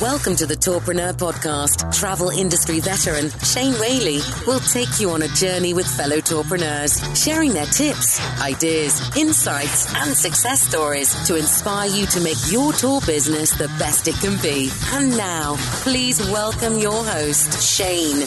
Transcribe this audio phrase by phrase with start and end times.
[0.00, 1.92] Welcome to the Tourpreneur Podcast.
[1.94, 7.52] Travel industry veteran Shane Whaley will take you on a journey with fellow tourpreneurs, sharing
[7.52, 13.50] their tips, ideas, insights, and success stories to inspire you to make your tour business
[13.50, 14.70] the best it can be.
[14.92, 18.24] And now, please welcome your host, Shane.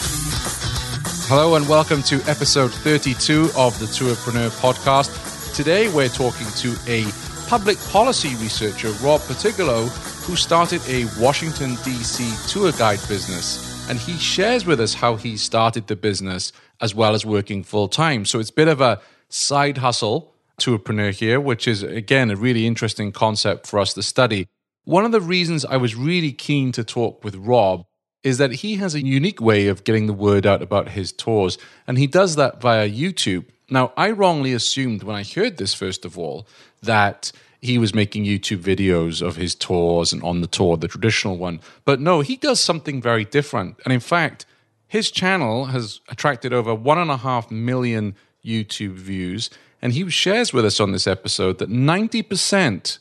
[1.26, 5.56] Hello, and welcome to episode 32 of the Tourpreneur Podcast.
[5.56, 7.04] Today, we're talking to a
[7.48, 9.90] public policy researcher, Rob Patigalo
[10.24, 12.34] who started a Washington, D.C.
[12.48, 13.88] tour guide business.
[13.90, 17.90] And he shares with us how he started the business as well as working full
[17.90, 18.24] time.
[18.24, 22.66] So it's a bit of a side hustle tourpreneur here, which is, again, a really
[22.66, 24.48] interesting concept for us to study.
[24.86, 27.86] One of the reasons I was really keen to talk with Rob
[28.24, 31.58] is that he has a unique way of getting the word out about his tours,
[31.86, 33.46] and he does that via YouTube.
[33.70, 36.48] Now, I wrongly assumed when I heard this, first of all,
[36.82, 41.38] that he was making YouTube videos of his tours and on the tour, the traditional
[41.38, 41.62] one.
[41.86, 43.80] But no, he does something very different.
[43.86, 44.46] And in fact,
[44.86, 49.50] his channel has attracted over one and a half million YouTube views.
[49.82, 52.98] And he shares with us on this episode that 90%,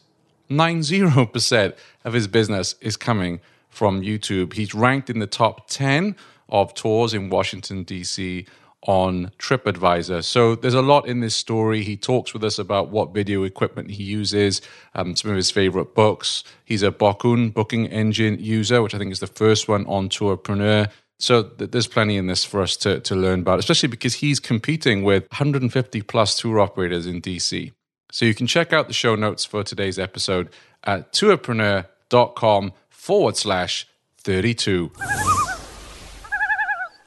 [0.48, 4.52] 90% of his business is coming from YouTube.
[4.52, 6.14] He's ranked in the top 10
[6.48, 8.46] of tours in Washington, D.C
[8.84, 10.24] on TripAdvisor.
[10.24, 11.82] So there's a lot in this story.
[11.82, 14.60] He talks with us about what video equipment he uses,
[14.94, 16.42] um, some of his favorite books.
[16.64, 20.90] He's a Bokun booking engine user, which I think is the first one on Tourpreneur.
[21.18, 24.40] So th- there's plenty in this for us to, to learn about, especially because he's
[24.40, 27.72] competing with 150 plus tour operators in DC.
[28.10, 30.50] So you can check out the show notes for today's episode
[30.82, 33.86] at tourpreneur.com forward slash
[34.18, 34.90] 32.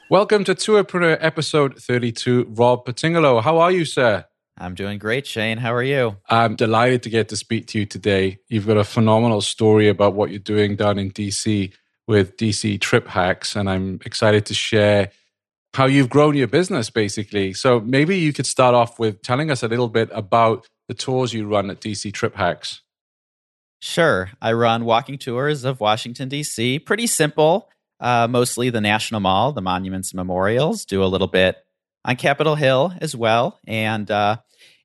[0.08, 2.46] Welcome to Tourpreneur episode 32.
[2.50, 4.24] Rob Patigalo, how are you, sir?
[4.56, 5.58] I'm doing great, Shane.
[5.58, 6.18] How are you?
[6.30, 8.38] I'm delighted to get to speak to you today.
[8.48, 11.74] You've got a phenomenal story about what you're doing down in DC
[12.08, 15.10] with DC Trip Hacks, and I'm excited to share
[15.74, 17.54] how you've grown your business basically.
[17.54, 21.34] So maybe you could start off with telling us a little bit about the tours
[21.34, 22.84] you run at DC Trip Hacks.
[23.82, 24.30] Sure.
[24.40, 26.78] I run walking tours of Washington, D.C.
[26.78, 31.58] Pretty simple uh, mostly the National Mall, the monuments and memorials, do a little bit
[32.04, 33.60] on Capitol Hill as well.
[33.68, 34.38] And uh,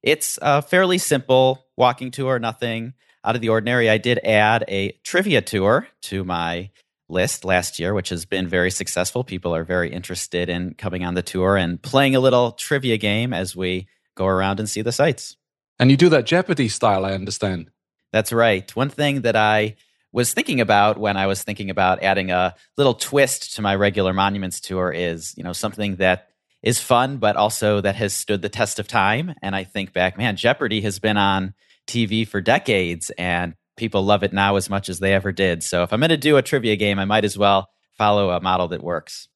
[0.03, 2.95] it's a fairly simple walking tour, nothing
[3.25, 3.91] out of the ordinary.
[3.91, 6.71] I did add a trivia tour to my
[7.09, 9.25] list last year, which has been very successful.
[9.25, 13.33] People are very interested in coming on the tour and playing a little trivia game
[13.33, 15.37] as we go around and see the sights.
[15.79, 17.71] And you do that Jeopardy style, I understand.
[18.13, 18.75] That's right.
[18.77, 19.77] One thing that I
[20.13, 24.13] was thinking about when I was thinking about adding a little twist to my regular
[24.13, 26.29] monuments tour is, you know, something that
[26.63, 29.35] is fun, but also that has stood the test of time.
[29.43, 31.55] And I think back, man, Jeopardy has been on
[31.87, 35.63] TV for decades and people love it now as much as they ever did.
[35.63, 38.41] So if I'm going to do a trivia game, I might as well follow a
[38.41, 39.29] model that works.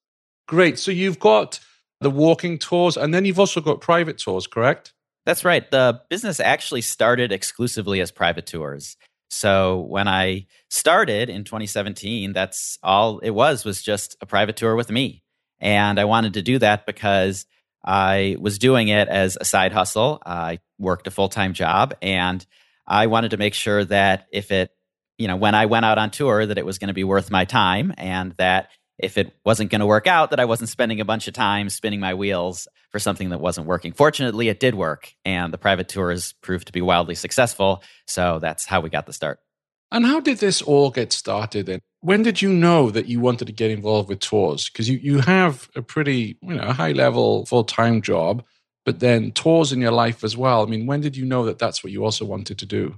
[0.47, 0.79] Great.
[0.79, 1.61] So you've got
[2.01, 4.93] the walking tours and then you've also got private tours, correct?
[5.25, 5.71] That's right.
[5.71, 8.97] The business actually started exclusively as private tours.
[9.35, 14.77] So when I started in 2017, that's all it was was just a private tour
[14.77, 15.23] with me.
[15.61, 17.47] And I wanted to do that because
[17.85, 20.23] I was doing it as a side hustle.
[20.25, 22.45] I worked a full-time job and
[22.87, 24.71] I wanted to make sure that if it,
[25.19, 27.31] you know, when I went out on tour that it was going to be worth
[27.31, 31.01] my time and that if it wasn't going to work out, that I wasn't spending
[31.01, 33.93] a bunch of time spinning my wheels for something that wasn't working.
[33.93, 37.83] Fortunately, it did work, and the private tours proved to be wildly successful.
[38.07, 39.41] So that's how we got the start.
[39.91, 41.69] And how did this all get started?
[41.69, 44.69] And when did you know that you wanted to get involved with tours?
[44.69, 48.45] Because you, you have a pretty you know high level full time job,
[48.85, 50.63] but then tours in your life as well.
[50.63, 52.97] I mean, when did you know that that's what you also wanted to do?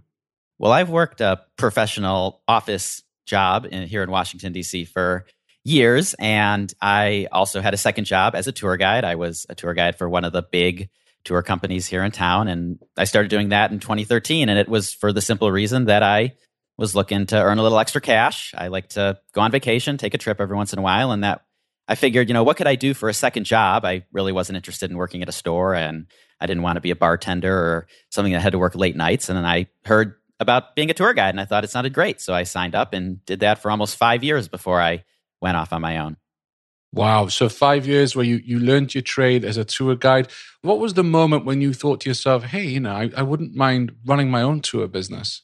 [0.58, 4.87] Well, I've worked a professional office job in, here in Washington D.C.
[4.87, 5.26] for
[5.67, 6.15] years.
[6.19, 9.05] And I also had a second job as a tour guide.
[9.05, 10.89] I was a tour guide for one of the big
[11.25, 12.49] tour companies here in town.
[12.49, 14.49] And I started doing that in 2013.
[14.49, 16.35] And it was for the simple reason that I
[16.79, 18.55] was looking to earn a little extra cash.
[18.57, 21.11] I like to go on vacation, take a trip every once in a while.
[21.11, 21.43] And that
[21.89, 23.85] I figured, you know, what could I do for a second job?
[23.85, 26.07] I really wasn't interested in working at a store and
[26.41, 29.29] I didn't want to be a bartender or something that had to work late nights.
[29.29, 32.21] And then I heard about being a tour guide and I thought it sounded great.
[32.21, 35.05] So I signed up and did that for almost five years before I
[35.46, 36.16] went off on my own.
[36.93, 37.28] Wow.
[37.28, 40.28] So five years where you, you learned your trade as a tour guide.
[40.62, 43.54] What was the moment when you thought to yourself, hey, you know, I, I wouldn't
[43.54, 45.43] mind running my own tour business?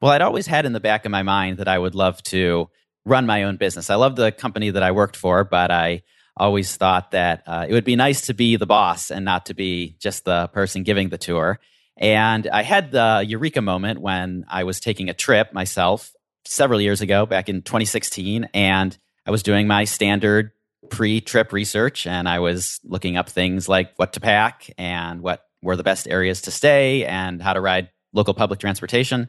[0.00, 2.70] Well, I'd always had in the back of my mind that I would love to
[3.04, 3.90] run my own business.
[3.90, 6.02] I love the company that I worked for, but I
[6.36, 9.54] always thought that uh, it would be nice to be the boss and not to
[9.54, 11.58] be just the person giving the tour.
[11.96, 16.12] And I had the eureka moment when I was taking a trip myself
[16.44, 18.96] several years ago, back in 2016, and
[19.26, 20.52] I was doing my standard
[20.90, 25.44] pre trip research and I was looking up things like what to pack and what
[25.62, 29.28] were the best areas to stay and how to ride local public transportation.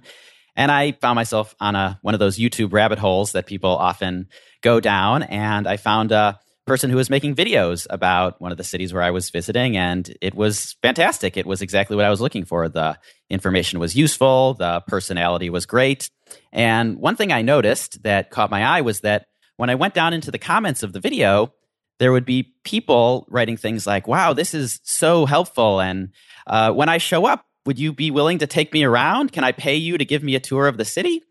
[0.55, 4.27] And I found myself on a one of those YouTube rabbit holes that people often
[4.61, 5.23] go down.
[5.23, 9.03] And I found a person who was making videos about one of the cities where
[9.03, 11.35] I was visiting, and it was fantastic.
[11.35, 12.69] It was exactly what I was looking for.
[12.69, 12.97] The
[13.29, 16.09] information was useful, the personality was great.
[16.51, 19.25] And one thing I noticed that caught my eye was that
[19.57, 21.53] when I went down into the comments of the video,
[21.99, 25.79] there would be people writing things like, wow, this is so helpful.
[25.79, 26.09] And
[26.47, 29.31] uh, when I show up, would you be willing to take me around?
[29.31, 31.23] Can I pay you to give me a tour of the city?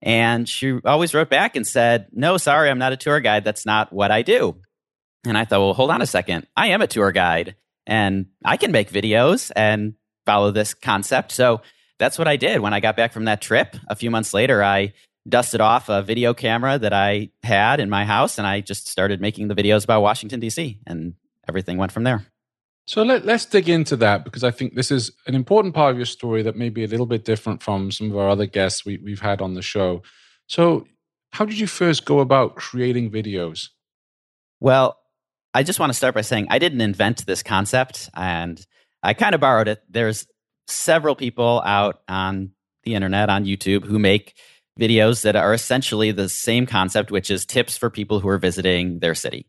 [0.00, 3.44] And she always wrote back and said, No, sorry, I'm not a tour guide.
[3.44, 4.56] That's not what I do.
[5.26, 6.46] And I thought, well, hold on a second.
[6.56, 11.32] I am a tour guide and I can make videos and follow this concept.
[11.32, 11.62] So
[11.98, 13.76] that's what I did when I got back from that trip.
[13.88, 14.92] A few months later, I
[15.28, 19.20] dusted off a video camera that I had in my house and I just started
[19.20, 21.14] making the videos about Washington, D.C., and
[21.48, 22.26] everything went from there.
[22.86, 25.96] So let, us dig into that because I think this is an important part of
[25.96, 28.84] your story that may be a little bit different from some of our other guests
[28.84, 30.02] we, we've had on the show.
[30.46, 30.86] So,
[31.32, 33.70] how did you first go about creating videos?
[34.60, 34.96] Well,
[35.52, 38.64] I just want to start by saying I didn't invent this concept and
[39.02, 39.82] I kind of borrowed it.
[39.88, 40.26] There's
[40.68, 42.52] several people out on
[42.84, 44.34] the internet, on YouTube, who make
[44.78, 48.98] videos that are essentially the same concept, which is tips for people who are visiting
[48.98, 49.46] their city.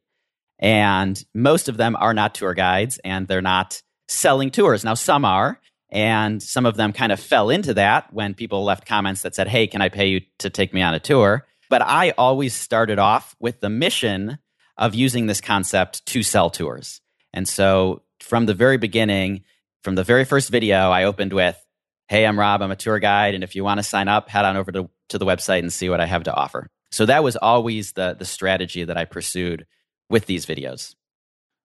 [0.59, 4.83] And most of them are not tour guides and they're not selling tours.
[4.83, 5.59] Now, some are,
[5.89, 9.47] and some of them kind of fell into that when people left comments that said,
[9.47, 11.45] Hey, can I pay you to take me on a tour?
[11.69, 14.39] But I always started off with the mission
[14.77, 17.01] of using this concept to sell tours.
[17.33, 19.44] And so from the very beginning,
[19.83, 21.62] from the very first video, I opened with,
[22.07, 23.36] Hey, I'm Rob, I'm a tour guide.
[23.36, 25.74] And if you want to sign up, head on over to, to the website and
[25.74, 26.69] see what I have to offer.
[26.92, 29.65] So that was always the, the strategy that I pursued
[30.09, 30.95] with these videos.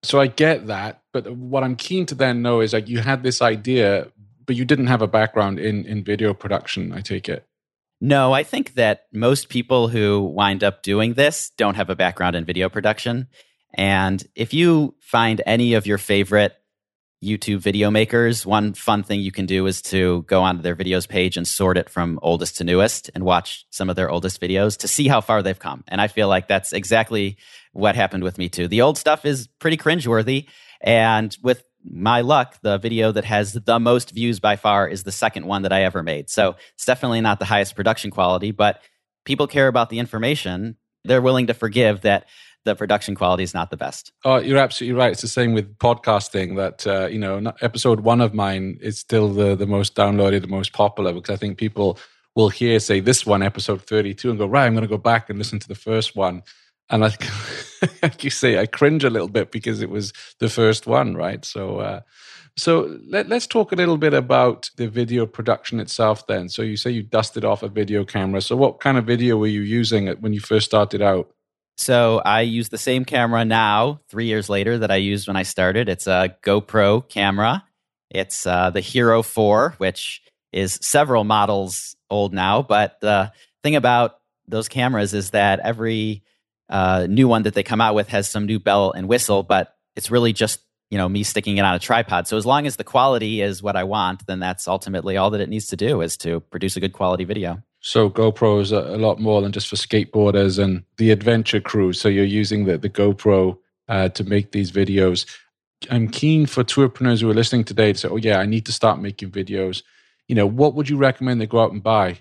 [0.03, 3.23] So I get that, but what I'm keen to then know is like you had
[3.23, 4.09] this idea,
[4.45, 6.93] but you didn't have a background in in video production.
[6.93, 7.47] I take it.
[8.01, 12.35] No, I think that most people who wind up doing this don't have a background
[12.35, 13.29] in video production.
[13.75, 16.57] And if you find any of your favorite
[17.23, 21.09] YouTube video makers, one fun thing you can do is to go onto their videos
[21.09, 24.77] page and sort it from oldest to newest and watch some of their oldest videos
[24.79, 25.85] to see how far they've come.
[25.87, 27.37] And I feel like that's exactly
[27.73, 28.67] what happened with me too.
[28.67, 30.47] The old stuff is pretty cringeworthy.
[30.81, 35.13] And with my luck, the video that has the most views by far is the
[35.13, 36.29] second one that I ever made.
[36.29, 38.83] So it's definitely not the highest production quality, but
[39.25, 40.77] people care about the information.
[41.05, 42.27] They're willing to forgive that
[42.65, 44.13] the production quality is not the best.
[44.25, 45.13] Oh, you're absolutely right.
[45.13, 46.57] It's the same with podcasting.
[46.57, 50.49] That uh, you know, episode one of mine is still the the most downloaded, the
[50.49, 51.99] most popular because I think people
[52.35, 54.67] will hear say this one, episode thirty two, and go right.
[54.67, 56.43] I'm going to go back and listen to the first one.
[56.91, 57.25] And like,
[58.03, 61.45] like you say, I cringe a little bit because it was the first one, right?
[61.45, 62.01] So, uh,
[62.57, 66.27] so let, us talk a little bit about the video production itself.
[66.27, 68.43] Then, so you say you dusted off a video camera.
[68.43, 71.33] So, what kind of video were you using when you first started out?
[71.77, 75.43] So I use the same camera now, three years later, that I used when I
[75.43, 75.89] started.
[75.89, 77.65] It's a GoPro camera.
[78.11, 82.63] It's uh, the Hero 4, which is several models old now.
[82.63, 86.23] But the thing about those cameras is that every
[86.69, 89.75] uh, new one that they come out with has some new bell and whistle, but
[89.97, 90.61] it's really just
[90.91, 92.29] you know me sticking it on a tripod.
[92.29, 95.41] So as long as the quality is what I want, then that's ultimately all that
[95.41, 97.63] it needs to do is to produce a good quality video.
[97.83, 101.93] So GoPro is a, lot more than just for skateboarders and the adventure crew.
[101.93, 103.59] So you're using the, the GoPro
[103.89, 105.27] uh, to make these videos.
[105.91, 108.73] I'm keen for tourpreneurs who are listening today to say, oh, yeah, I need to
[108.73, 109.83] start making videos.
[110.29, 112.21] You know, what would you recommend they go out and buy?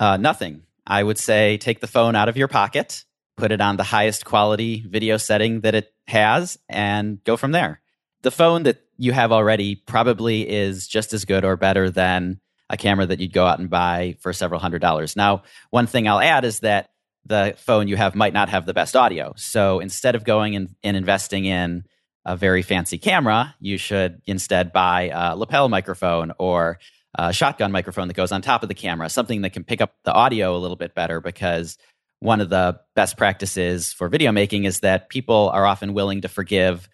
[0.00, 0.62] Uh, nothing.
[0.84, 3.04] I would say take the phone out of your pocket,
[3.36, 7.80] put it on the highest quality video setting that it has, and go from there.
[8.22, 12.40] The phone that you have already probably is just as good or better than
[12.72, 15.14] a camera that you'd go out and buy for several hundred dollars.
[15.14, 16.88] Now, one thing I'll add is that
[17.26, 19.34] the phone you have might not have the best audio.
[19.36, 21.84] So instead of going and, investing in
[22.24, 26.80] a very fancy camera, you should instead buy a lapel microphone or
[27.14, 29.94] a shotgun microphone that goes on top of the camera, something that can pick up
[30.04, 31.76] the audio a little bit better because
[32.20, 36.28] one of the best practices for video making is that people are often willing to
[36.28, 36.88] forgive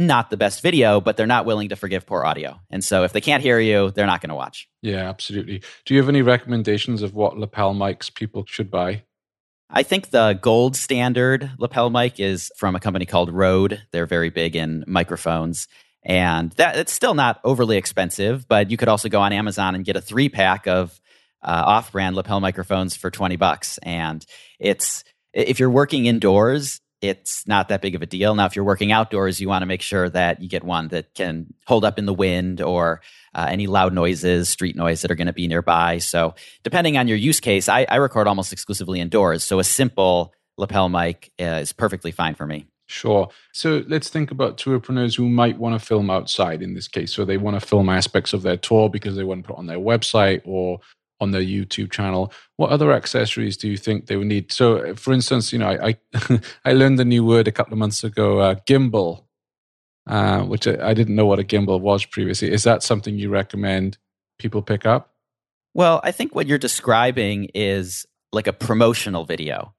[0.00, 2.58] not the best video, but they're not willing to forgive poor audio.
[2.70, 4.68] And so if they can't hear you, they're not going to watch.
[4.82, 5.62] Yeah, absolutely.
[5.84, 9.02] Do you have any recommendations of what lapel mics people should buy?
[9.68, 13.82] I think the gold standard lapel mic is from a company called Rode.
[13.92, 15.68] They're very big in microphones.
[16.02, 19.84] And that it's still not overly expensive, but you could also go on Amazon and
[19.84, 20.98] get a three pack of
[21.42, 24.26] uh, off-brand lapel microphones for 20 bucks and
[24.58, 28.64] it's if you're working indoors it's not that big of a deal now if you're
[28.64, 31.98] working outdoors you want to make sure that you get one that can hold up
[31.98, 33.00] in the wind or
[33.34, 37.08] uh, any loud noises street noise that are going to be nearby so depending on
[37.08, 41.44] your use case I, I record almost exclusively indoors so a simple lapel mic uh,
[41.44, 43.28] is perfectly fine for me Sure.
[43.52, 47.12] So let's think about tourpreneurs who might want to film outside in this case.
[47.12, 49.66] So they want to film aspects of their tour because they want to put on
[49.66, 50.80] their website or
[51.20, 52.32] on their YouTube channel.
[52.56, 54.52] What other accessories do you think they would need?
[54.52, 57.78] So, for instance, you know, I I, I learned the new word a couple of
[57.78, 59.24] months ago, uh, gimbal,
[60.06, 62.50] uh, which I, I didn't know what a gimbal was previously.
[62.50, 63.98] Is that something you recommend
[64.38, 65.14] people pick up?
[65.74, 69.74] Well, I think what you're describing is like a promotional video.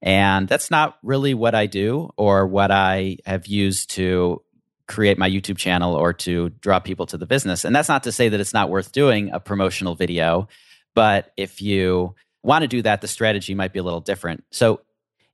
[0.00, 4.42] And that's not really what I do or what I have used to
[4.88, 7.64] create my YouTube channel or to draw people to the business.
[7.64, 10.48] And that's not to say that it's not worth doing a promotional video.
[10.94, 14.44] But if you want to do that, the strategy might be a little different.
[14.50, 14.80] So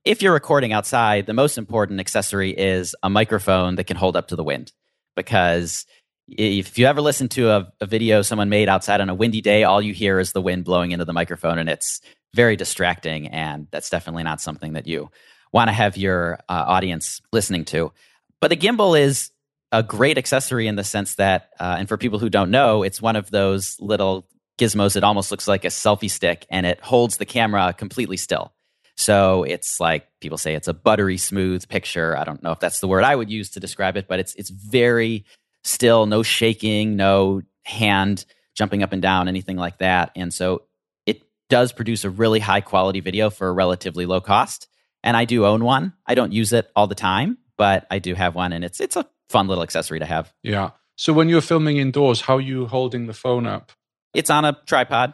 [0.05, 4.29] if you're recording outside, the most important accessory is a microphone that can hold up
[4.29, 4.71] to the wind.
[5.15, 5.85] Because
[6.27, 9.63] if you ever listen to a, a, video someone made outside on a windy day,
[9.63, 12.01] all you hear is the wind blowing into the microphone, and it's
[12.33, 13.27] very distracting.
[13.27, 15.09] And that's definitely not something that you
[15.51, 17.91] want to have your uh, audience listening to.
[18.39, 19.31] But the gimbal is
[19.71, 23.01] a great accessory in the sense that, uh, and for people who don't know, it's
[23.01, 24.27] one of those little
[24.59, 28.53] gizmos, it almost looks like a selfie stick and it holds the camera completely still.
[28.97, 32.17] So it's like people say it's a buttery smooth picture.
[32.17, 34.35] I don't know if that's the word I would use to describe it, but it's
[34.35, 35.25] it's very
[35.63, 38.25] still, no shaking, no hand
[38.55, 40.11] jumping up and down, anything like that.
[40.17, 40.63] And so
[41.05, 44.67] it does produce a really high quality video for a relatively low cost.
[45.01, 45.93] And I do own one.
[46.05, 48.97] I don't use it all the time, but I do have one and it's it's
[48.97, 50.33] a fun little accessory to have.
[50.43, 50.71] Yeah.
[50.97, 53.71] So when you're filming indoors, how are you holding the phone up?
[54.13, 55.13] It's on a tripod.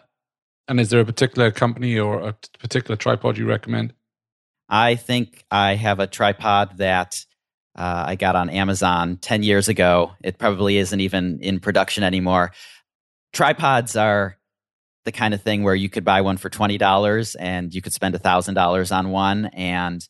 [0.67, 3.93] And is there a particular company or a particular tripod you recommend?
[4.67, 7.23] I think I have a tripod that
[7.75, 10.13] uh, I got on Amazon 10 years ago.
[10.23, 12.51] It probably isn't even in production anymore.
[13.33, 14.37] Tripods are
[15.03, 18.15] the kind of thing where you could buy one for $20 and you could spend
[18.15, 19.45] $1,000 on one.
[19.47, 20.07] And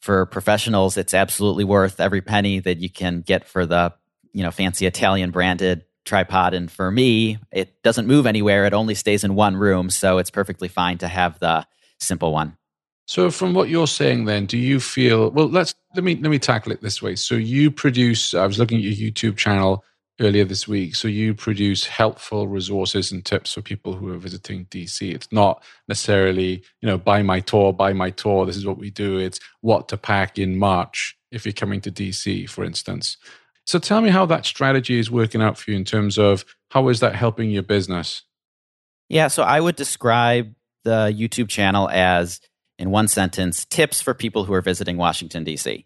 [0.00, 3.92] for professionals, it's absolutely worth every penny that you can get for the
[4.32, 6.54] you know fancy Italian branded tripod.
[6.54, 8.64] And for me, it doesn't move anywhere.
[8.64, 9.90] It only stays in one room.
[9.90, 11.66] So it's perfectly fine to have the
[12.00, 12.56] simple one.
[13.06, 16.38] So from what you're saying then, do you feel well let's let me let me
[16.38, 17.14] tackle it this way.
[17.14, 19.84] So you produce I was looking at your YouTube channel
[20.20, 20.94] earlier this week.
[20.94, 25.14] So you produce helpful resources and tips for people who are visiting DC.
[25.14, 28.46] It's not necessarily, you know, buy my tour, buy my tour.
[28.46, 29.18] This is what we do.
[29.18, 33.18] It's what to pack in March if you're coming to DC, for instance.
[33.66, 36.88] So tell me how that strategy is working out for you in terms of how
[36.88, 38.22] is that helping your business?
[39.08, 40.54] Yeah, so I would describe
[40.84, 42.40] the YouTube channel as,
[42.78, 45.84] in one sentence, tips for people who are visiting Washington, D.C.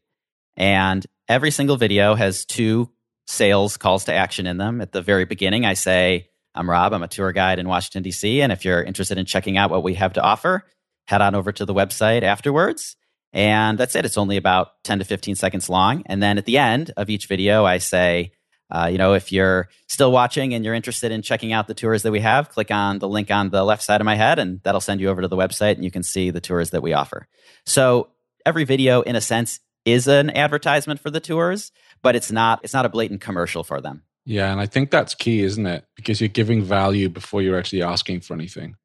[0.56, 2.90] And every single video has two
[3.26, 4.80] sales calls to action in them.
[4.80, 8.42] At the very beginning, I say, I'm Rob, I'm a tour guide in Washington, D.C.
[8.42, 10.66] And if you're interested in checking out what we have to offer,
[11.06, 12.96] head on over to the website afterwards.
[13.32, 14.04] And that's it.
[14.04, 16.02] It's only about 10 to 15 seconds long.
[16.06, 18.32] And then at the end of each video, I say,
[18.70, 22.02] uh, you know, if you're still watching and you're interested in checking out the tours
[22.02, 24.60] that we have, click on the link on the left side of my head, and
[24.62, 26.92] that'll send you over to the website and you can see the tours that we
[26.92, 27.26] offer.
[27.66, 28.10] So
[28.46, 31.72] every video, in a sense, is an advertisement for the tours,
[32.02, 34.02] but it's not it's not a blatant commercial for them.
[34.25, 35.84] Yeah, and I think that's key, isn't it?
[35.96, 38.76] Because you're giving value before you're actually asking for anything.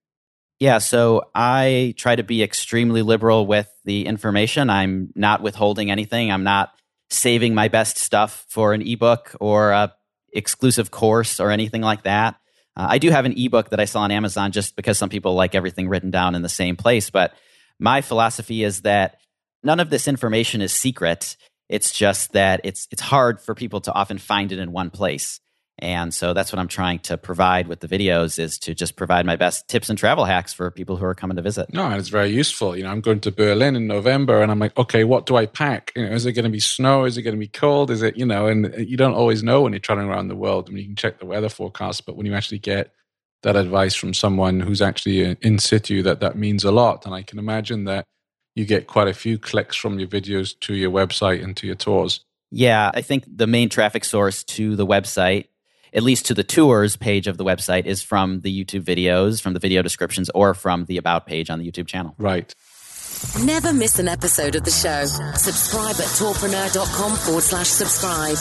[0.59, 4.69] Yeah, so I try to be extremely liberal with the information.
[4.69, 6.31] I'm not withholding anything.
[6.31, 6.71] I'm not
[7.09, 9.93] saving my best stuff for an ebook or a
[10.33, 12.35] exclusive course or anything like that.
[12.75, 15.33] Uh, I do have an ebook that I sell on Amazon just because some people
[15.33, 17.33] like everything written down in the same place, but
[17.79, 19.17] my philosophy is that
[19.63, 21.35] none of this information is secret
[21.67, 25.39] It's just that it's it's hard for people to often find it in one place.
[25.79, 29.25] And so that's what I'm trying to provide with the videos is to just provide
[29.25, 31.71] my best tips and travel hacks for people who are coming to visit.
[31.73, 32.77] No, and it's very useful.
[32.77, 35.45] You know, I'm going to Berlin in November and I'm like, okay, what do I
[35.45, 35.91] pack?
[35.95, 37.03] You know, is it going to be snow?
[37.03, 37.91] Is it going to be cold?
[37.91, 40.69] Is it, you know, and you don't always know when you're traveling around the world.
[40.69, 42.93] I mean, you can check the weather forecast, but when you actually get
[43.43, 47.05] that advice from someone who's actually in situ, that that means a lot.
[47.05, 48.05] And I can imagine that
[48.55, 51.75] you get quite a few clicks from your videos to your website and to your
[51.75, 52.21] tours.
[52.49, 55.47] Yeah, I think the main traffic source to the website
[55.95, 59.53] at least to the tours page of the website, is from the YouTube videos, from
[59.53, 62.13] the video descriptions, or from the About page on the YouTube channel.
[62.17, 62.53] Right.
[63.43, 65.05] Never miss an episode of the show.
[65.05, 68.37] Subscribe at tourpreneur.com forward slash subscribe.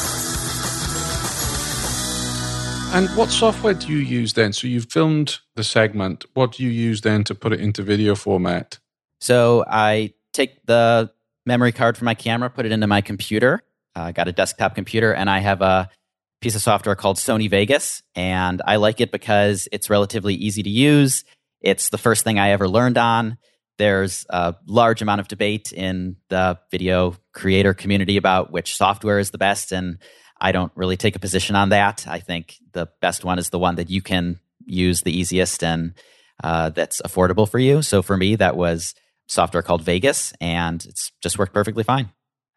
[2.95, 4.53] And what software do you use then?
[4.53, 6.25] So you've filmed the segment.
[6.35, 8.79] What do you use then to put it into video format?
[9.21, 11.11] So I take the
[11.47, 13.63] memory card from my camera, put it into my computer.
[13.97, 15.89] I uh, got a desktop computer, and I have a
[16.45, 18.03] piece of software called Sony Vegas.
[18.15, 21.25] And I like it because it's relatively easy to use.
[21.63, 23.39] It's the first thing I ever learned on.
[23.79, 29.31] There's a large amount of debate in the video creator community about which software is
[29.31, 29.73] the best.
[29.73, 29.99] And
[30.39, 32.07] I don't really take a position on that.
[32.07, 35.95] I think the best one is the one that you can use the easiest and
[36.43, 37.81] uh, that's affordable for you.
[37.81, 38.95] So for me, that was
[39.29, 42.11] software called Vegas, and it's just worked perfectly fine.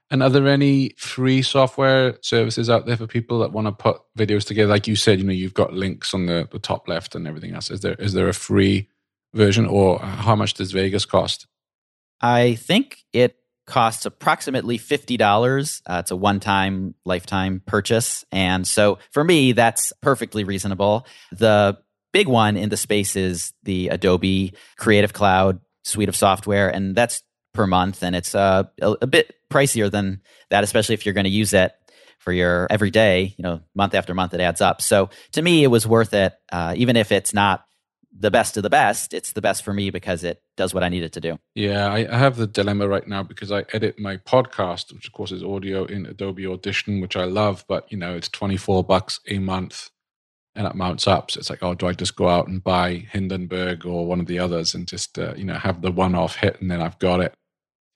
[0.10, 4.02] And are there any free software services out there for people that want to put
[4.18, 4.72] videos together?
[4.72, 7.54] Like you said, you know, you've got links on the, the top left and everything
[7.54, 7.70] else.
[7.70, 8.88] Is there is there a free
[9.34, 11.48] version, or how much does Vegas cost?
[12.22, 13.36] I think it
[13.66, 15.82] costs approximately fifty dollars.
[15.86, 21.06] Uh, it's a one-time, lifetime purchase, and so for me, that's perfectly reasonable.
[21.34, 21.78] The
[22.14, 27.22] big one in the space is the Adobe Creative Cloud suite of software, and that's
[27.58, 31.26] per month, and it's uh, a, a bit pricier than that, especially if you're going
[31.26, 31.74] to use it
[32.20, 34.82] for your everyday, you know, month after month, it adds up.
[34.82, 37.66] So to me, it was worth it, uh, even if it's not
[38.20, 39.14] the best of the best.
[39.14, 41.38] It's the best for me because it does what I need it to do.
[41.56, 45.13] Yeah, I, I have the dilemma right now because I edit my podcast, which of
[45.13, 49.20] course is audio in Adobe Audition, which I love, but you know, it's 24 bucks
[49.28, 49.89] a month
[50.56, 51.32] and it mounts up.
[51.32, 54.26] So it's like, oh, do I just go out and buy Hindenburg or one of
[54.26, 57.00] the others and just, uh, you know, have the one off hit and then I've
[57.00, 57.34] got it?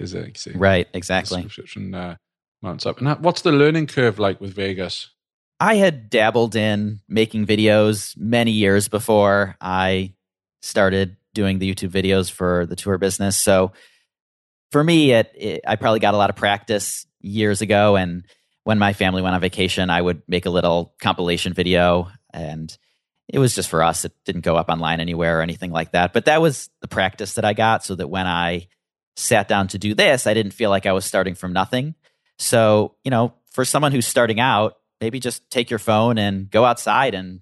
[0.02, 0.38] Is it?
[0.38, 1.44] See, right, exactly.
[1.44, 2.16] Subscription uh,
[2.62, 3.00] mounts up.
[3.00, 5.10] And what's the learning curve like with Vegas?
[5.60, 10.16] I had dabbled in making videos many years before I
[10.62, 13.38] started doing the YouTube videos for the tour business.
[13.38, 13.72] So
[14.72, 17.96] for me, it, it, I probably got a lot of practice years ago.
[17.96, 18.26] And
[18.64, 22.76] when my family went on vacation, I would make a little compilation video, and
[23.28, 24.06] it was just for us.
[24.06, 26.14] It didn't go up online anywhere or anything like that.
[26.14, 28.68] But that was the practice that I got, so that when I
[29.16, 31.96] sat down to do this, I didn't feel like I was starting from nothing.
[32.38, 36.66] So, you know, for someone who's starting out, maybe just take your phone and go
[36.66, 37.42] outside and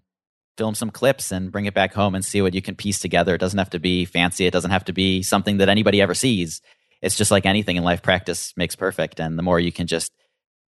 [0.58, 3.36] film some clips and bring it back home and see what you can piece together.
[3.36, 6.13] It doesn't have to be fancy, it doesn't have to be something that anybody ever
[6.13, 6.62] sees.
[7.01, 9.21] It's just like anything in life, practice makes perfect.
[9.21, 10.12] And the more you can just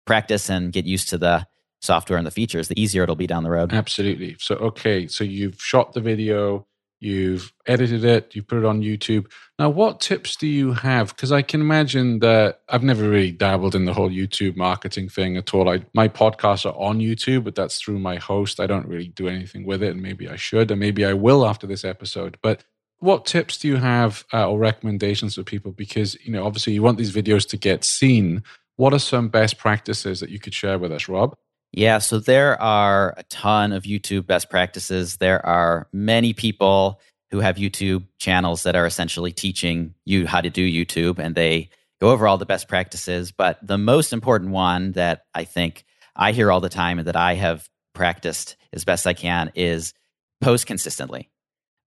[0.06, 1.46] practice and get used to the
[1.82, 3.74] software and the features, the easier it'll be down the road.
[3.74, 4.38] Absolutely.
[4.40, 6.68] So, okay, so you've shot the video,
[7.02, 9.26] you've edited it, you put it on YouTube.
[9.58, 11.10] Now, what tips do you have?
[11.10, 15.36] Because I can imagine that I've never really dabbled in the whole YouTube marketing thing
[15.36, 15.68] at all.
[15.68, 18.60] I, my podcasts are on YouTube, but that's through my host.
[18.60, 21.46] I don't really do anything with it, and maybe I should, and maybe I will
[21.46, 22.38] after this episode.
[22.42, 22.64] But
[23.00, 25.72] what tips do you have uh, or recommendations for people?
[25.72, 28.44] Because you know, obviously, you want these videos to get seen.
[28.76, 31.36] What are some best practices that you could share with us, Rob?
[31.74, 35.18] Yeah, so there are a ton of YouTube best practices.
[35.18, 40.50] There are many people who have YouTube channels that are essentially teaching you how to
[40.50, 41.70] do YouTube and they
[42.02, 43.32] go over all the best practices.
[43.32, 47.16] But the most important one that I think I hear all the time and that
[47.16, 49.94] I have practiced as best I can is
[50.42, 51.30] post consistently.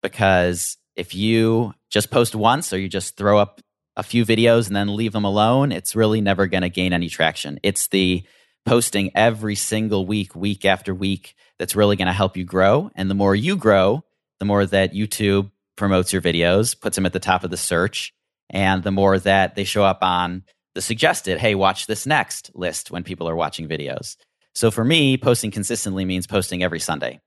[0.01, 3.59] Because if you just post once or you just throw up
[3.97, 7.09] a few videos and then leave them alone, it's really never going to gain any
[7.09, 7.59] traction.
[7.63, 8.23] It's the
[8.65, 12.89] posting every single week, week after week, that's really going to help you grow.
[12.95, 14.03] And the more you grow,
[14.39, 18.13] the more that YouTube promotes your videos, puts them at the top of the search,
[18.49, 20.43] and the more that they show up on
[20.75, 24.15] the suggested, hey, watch this next list when people are watching videos.
[24.55, 27.19] So for me, posting consistently means posting every Sunday.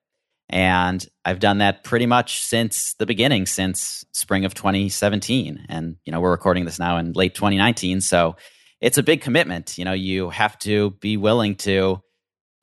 [0.49, 5.67] And I've done that pretty much since the beginning, since spring of 2017.
[5.69, 8.01] And, you know, we're recording this now in late 2019.
[8.01, 8.37] So
[8.81, 9.79] it's a big commitment.
[9.79, 12.01] You know, you have to be willing to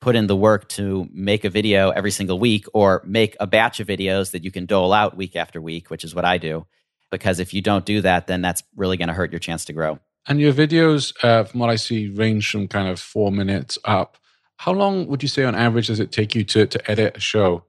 [0.00, 3.80] put in the work to make a video every single week or make a batch
[3.80, 6.66] of videos that you can dole out week after week, which is what I do.
[7.10, 9.72] Because if you don't do that, then that's really going to hurt your chance to
[9.72, 9.98] grow.
[10.26, 14.18] And your videos, uh, from what I see, range from kind of four minutes up.
[14.58, 17.20] How long would you say on average does it take you to, to edit a
[17.20, 17.64] show?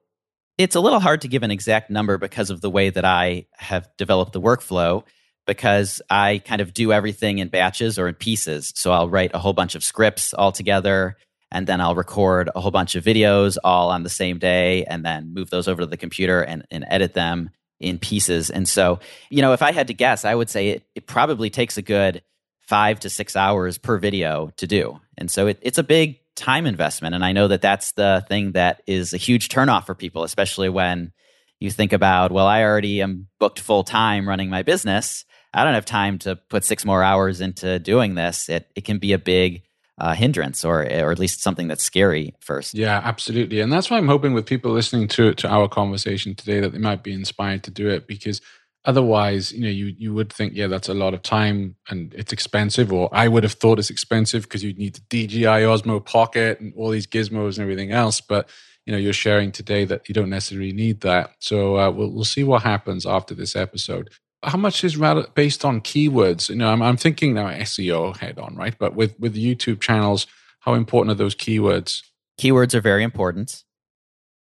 [0.58, 3.48] It's a little hard to give an exact number because of the way that I
[3.58, 5.04] have developed the workflow
[5.46, 8.74] because I kind of do everything in batches or in pieces.
[8.76, 11.18] So I'll write a whole bunch of scripts all together
[11.52, 15.06] and then I'll record a whole bunch of videos all on the same day and
[15.06, 18.50] then move those over to the computer and, and edit them in pieces.
[18.50, 21.50] And so, you know, if I had to guess, I would say it, it probably
[21.50, 22.24] takes a good
[22.62, 25.00] five to six hours per video to do.
[25.18, 27.16] And so it, it's a big time investment.
[27.16, 30.70] And I know that that's the thing that is a huge turnoff for people, especially
[30.70, 31.14] when
[31.60, 35.26] you think about, well, I already am booked full time running my business.
[35.56, 38.50] I don't have time to put six more hours into doing this.
[38.50, 39.63] It, it can be a big
[39.98, 42.74] uh, hindrance or or at least something that's scary first.
[42.74, 43.62] Yeah, absolutely.
[43.62, 46.80] And that's why I'm hoping with people listening to to our conversation today that they
[46.80, 48.41] might be inspired to do it because
[48.84, 52.34] otherwise, you know, you you would think, yeah, that's a lot of time and it's
[52.34, 56.60] expensive, or I would have thought it's expensive because you'd need the DJI Osmo Pocket
[56.60, 58.20] and all these gizmos and everything else.
[58.20, 58.50] But
[58.86, 61.36] you know, you're sharing today that you don't necessarily need that.
[61.39, 64.10] So uh, we'll we'll see what happens after this episode
[64.43, 64.98] how much is
[65.34, 66.50] based on keywords?
[66.50, 68.76] You know, I'm, I'm thinking now SEO head on, right?
[68.78, 70.28] But with with YouTube channels,
[70.60, 72.04] how important are those keywords?
[72.39, 73.63] Keywords are very important.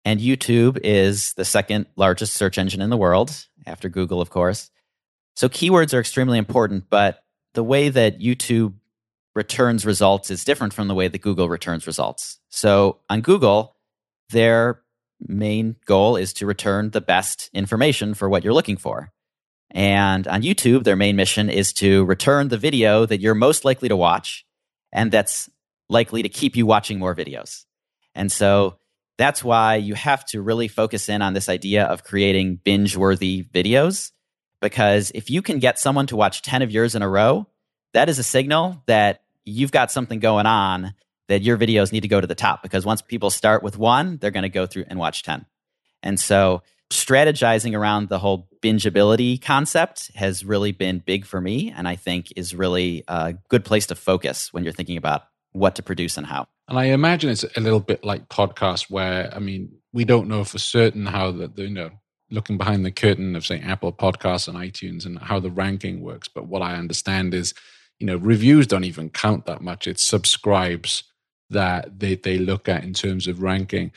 [0.05, 4.69] And YouTube is the second largest search engine in the world after Google, of course.
[5.35, 8.73] So keywords are extremely important, but the way that YouTube
[9.35, 12.39] returns results is different from the way that Google returns results.
[12.49, 13.75] So on Google,
[14.29, 14.81] their
[15.27, 19.11] main goal is to return the best information for what you're looking for.
[19.71, 23.89] And on YouTube, their main mission is to return the video that you're most likely
[23.89, 24.45] to watch
[24.91, 25.49] and that's
[25.89, 27.65] likely to keep you watching more videos.
[28.15, 28.77] And so
[29.17, 33.43] that's why you have to really focus in on this idea of creating binge worthy
[33.43, 34.11] videos.
[34.61, 37.47] Because if you can get someone to watch 10 of yours in a row,
[37.93, 40.93] that is a signal that you've got something going on
[41.27, 42.63] that your videos need to go to the top.
[42.63, 45.45] Because once people start with one, they're going to go through and watch 10.
[46.01, 51.87] And so strategizing around the whole bingeability concept has really been big for me and
[51.87, 55.83] I think is really a good place to focus when you're thinking about what to
[55.83, 56.47] produce and how.
[56.67, 60.43] And I imagine it's a little bit like podcasts where I mean we don't know
[60.43, 61.91] for certain how the you know
[62.31, 66.27] looking behind the curtain of say Apple Podcasts and iTunes and how the ranking works
[66.27, 67.53] but what I understand is
[67.99, 71.03] you know reviews don't even count that much it's subscribes
[71.53, 73.91] that they, they look at in terms of ranking.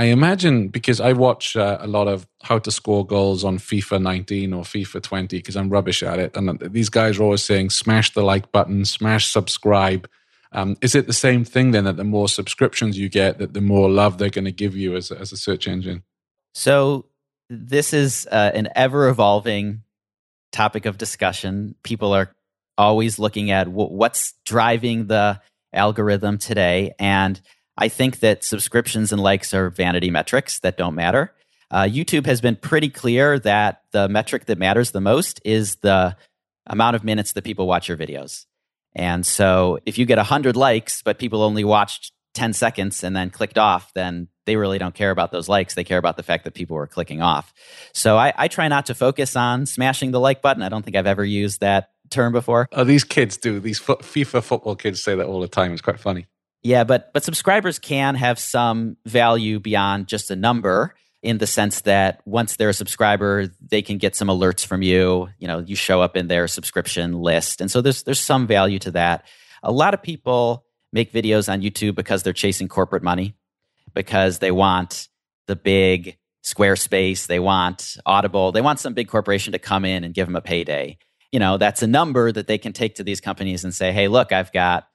[0.00, 4.00] I imagine because I watch uh, a lot of how to score goals on FIFA
[4.00, 6.34] 19 or FIFA 20 because I'm rubbish at it.
[6.34, 10.08] And these guys are always saying, smash the like button, smash subscribe.
[10.52, 13.60] Um, is it the same thing then that the more subscriptions you get, that the
[13.60, 16.02] more love they're going to give you as, as a search engine?
[16.54, 17.04] So,
[17.50, 19.82] this is uh, an ever evolving
[20.50, 21.74] topic of discussion.
[21.82, 22.34] People are
[22.78, 25.42] always looking at w- what's driving the
[25.74, 26.94] algorithm today.
[26.98, 27.38] And
[27.80, 31.32] I think that subscriptions and likes are vanity metrics that don't matter.
[31.70, 36.14] Uh, YouTube has been pretty clear that the metric that matters the most is the
[36.66, 38.44] amount of minutes that people watch your videos.
[38.94, 43.30] And so if you get 100 likes, but people only watched 10 seconds and then
[43.30, 45.74] clicked off, then they really don't care about those likes.
[45.74, 47.54] They care about the fact that people were clicking off.
[47.94, 50.62] So I, I try not to focus on smashing the like button.
[50.62, 52.68] I don't think I've ever used that term before.
[52.72, 53.60] Oh, these kids do.
[53.60, 55.72] These FIFA football kids say that all the time.
[55.72, 56.26] It's quite funny.
[56.62, 61.82] Yeah, but but subscribers can have some value beyond just a number in the sense
[61.82, 65.28] that once they're a subscriber, they can get some alerts from you.
[65.38, 67.60] You know, you show up in their subscription list.
[67.60, 69.26] And so there's there's some value to that.
[69.62, 73.36] A lot of people make videos on YouTube because they're chasing corporate money,
[73.94, 75.08] because they want
[75.46, 80.14] the big Squarespace, they want Audible, they want some big corporation to come in and
[80.14, 80.96] give them a payday.
[81.32, 84.08] You know, that's a number that they can take to these companies and say, "Hey,
[84.08, 84.88] look, I've got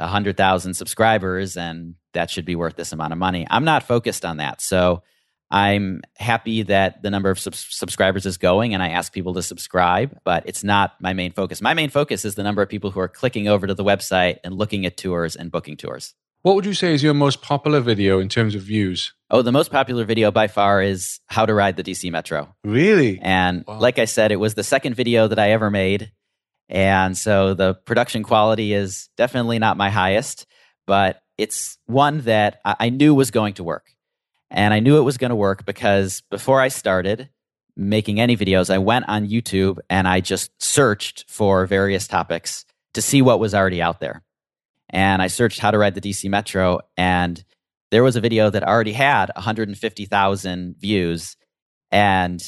[0.00, 3.46] 100,000 subscribers and that should be worth this amount of money.
[3.48, 4.60] I'm not focused on that.
[4.60, 5.02] So
[5.50, 9.42] I'm happy that the number of sub- subscribers is going and I ask people to
[9.42, 11.60] subscribe, but it's not my main focus.
[11.60, 14.38] My main focus is the number of people who are clicking over to the website
[14.44, 16.14] and looking at tours and booking tours.
[16.42, 19.12] What would you say is your most popular video in terms of views?
[19.30, 22.54] Oh, the most popular video by far is How to Ride the DC Metro.
[22.64, 23.18] Really?
[23.20, 23.78] And wow.
[23.78, 26.12] like I said, it was the second video that I ever made.
[26.70, 30.46] And so the production quality is definitely not my highest,
[30.86, 33.86] but it's one that I knew was going to work.
[34.50, 37.28] And I knew it was going to work because before I started
[37.76, 43.02] making any videos, I went on YouTube and I just searched for various topics to
[43.02, 44.22] see what was already out there.
[44.88, 47.44] And I searched how to ride the DC Metro, and
[47.92, 51.36] there was a video that already had 150,000 views.
[51.92, 52.42] And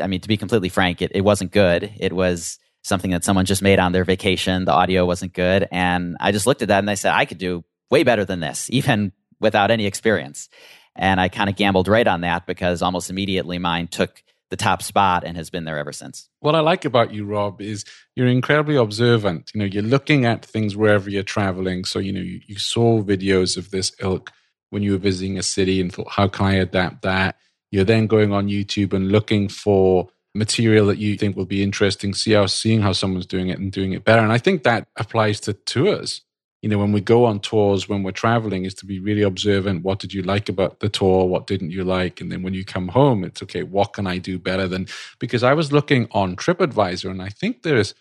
[0.00, 1.92] I mean, to be completely frank, it, it wasn't good.
[1.98, 4.64] It was something that someone just made on their vacation.
[4.64, 5.68] The audio wasn't good.
[5.70, 8.40] And I just looked at that and I said, I could do way better than
[8.40, 10.48] this, even without any experience.
[10.96, 14.82] And I kind of gambled right on that because almost immediately mine took the top
[14.82, 16.28] spot and has been there ever since.
[16.40, 17.84] What I like about you, Rob, is
[18.16, 19.50] you're incredibly observant.
[19.54, 21.84] You know, you're looking at things wherever you're traveling.
[21.84, 24.32] So, you know, you, you saw videos of this ilk
[24.70, 27.36] when you were visiting a city and thought, how can I adapt that?
[27.70, 32.14] You're then going on YouTube and looking for material that you think will be interesting,
[32.14, 34.22] see how seeing how someone's doing it and doing it better.
[34.22, 36.22] And I think that applies to tours
[36.62, 39.84] you know, when we go on tours, when we're traveling, is to be really observant.
[39.84, 41.26] What did you like about the tour?
[41.26, 42.20] What didn't you like?
[42.20, 44.88] And then when you come home, it's okay, what can I do better than?
[45.20, 47.94] Because I was looking on TripAdvisor and I think there's,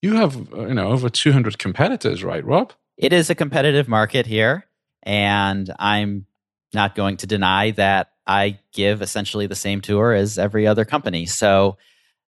[0.00, 2.72] you have, uh, you know, over 200 competitors, right, Rob?
[2.96, 4.66] It is a competitive market here.
[5.02, 6.26] And I'm
[6.72, 11.26] not going to deny that I give essentially the same tour as every other company.
[11.26, 11.76] So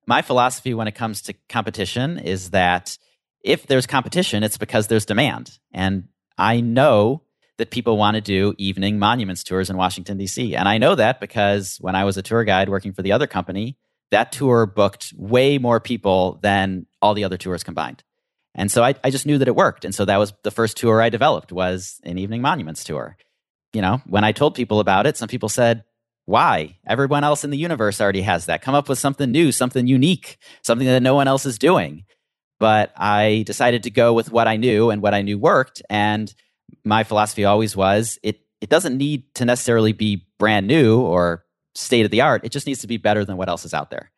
[0.05, 2.97] my philosophy when it comes to competition is that
[3.43, 5.59] if there's competition, it's because there's demand.
[5.71, 7.23] And I know
[7.57, 10.55] that people want to do evening monuments tours in Washington, D.C.
[10.55, 13.27] And I know that because when I was a tour guide working for the other
[13.27, 13.77] company,
[14.11, 18.03] that tour booked way more people than all the other tours combined.
[18.55, 19.85] And so I, I just knew that it worked.
[19.85, 23.17] And so that was the first tour I developed was an evening monuments tour.
[23.73, 25.83] You know, when I told people about it, some people said,
[26.25, 26.77] why?
[26.87, 28.61] Everyone else in the universe already has that.
[28.61, 32.05] Come up with something new, something unique, something that no one else is doing
[32.63, 35.81] but I decided to go with what I knew and what I knew worked.
[35.89, 36.33] And
[36.85, 41.43] my philosophy always was it, it doesn't need to necessarily be brand new or
[41.75, 42.45] state of the art.
[42.45, 44.11] It just needs to be better than what else is out there.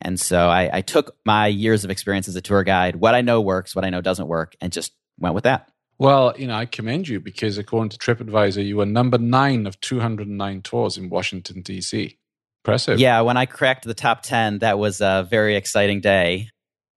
[0.00, 3.20] And so I, I took my years of experience as a tour guide, what I
[3.20, 5.70] know works, what I know doesn't work, and just went with that.
[6.02, 9.80] Well, you know, I commend you because according to TripAdvisor, you were number nine of
[9.80, 12.18] 209 tours in Washington, D.C.
[12.64, 12.98] Impressive.
[12.98, 16.48] Yeah, when I cracked the top 10, that was a very exciting day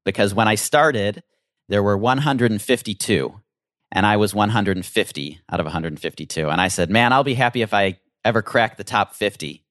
[0.05, 1.21] because when I started,
[1.69, 3.41] there were 152
[3.91, 6.49] and I was 150 out of 152.
[6.49, 9.63] And I said, man, I'll be happy if I ever crack the top 50.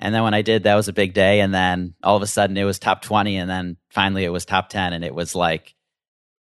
[0.00, 1.40] And then when I did, that was a big day.
[1.40, 3.38] And then all of a sudden it was top 20.
[3.38, 4.92] And then finally it was top 10.
[4.92, 5.75] And it was like,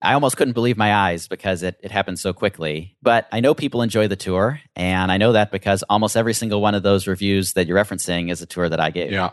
[0.06, 2.96] I almost couldn't believe my eyes because it, it happened so quickly.
[3.02, 4.62] But I know people enjoy the tour.
[4.76, 8.32] And I know that because almost every single one of those reviews that you're referencing
[8.32, 9.12] is a tour that I gave.
[9.12, 9.32] Yeah.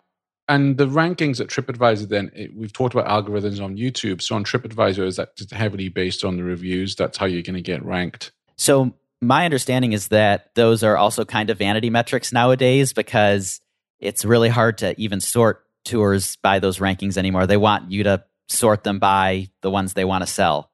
[0.49, 4.21] And the rankings at TripAdvisor, then it, we've talked about algorithms on YouTube.
[4.21, 6.97] So on TripAdvisor, is that heavily based on the reviews?
[6.97, 8.33] That's how you're going to get ranked.
[8.57, 13.61] So my understanding is that those are also kind of vanity metrics nowadays because
[14.01, 17.47] it's really hard to even sort tours by those rankings anymore.
[17.47, 20.71] They want you to sort them by the ones they want to sell.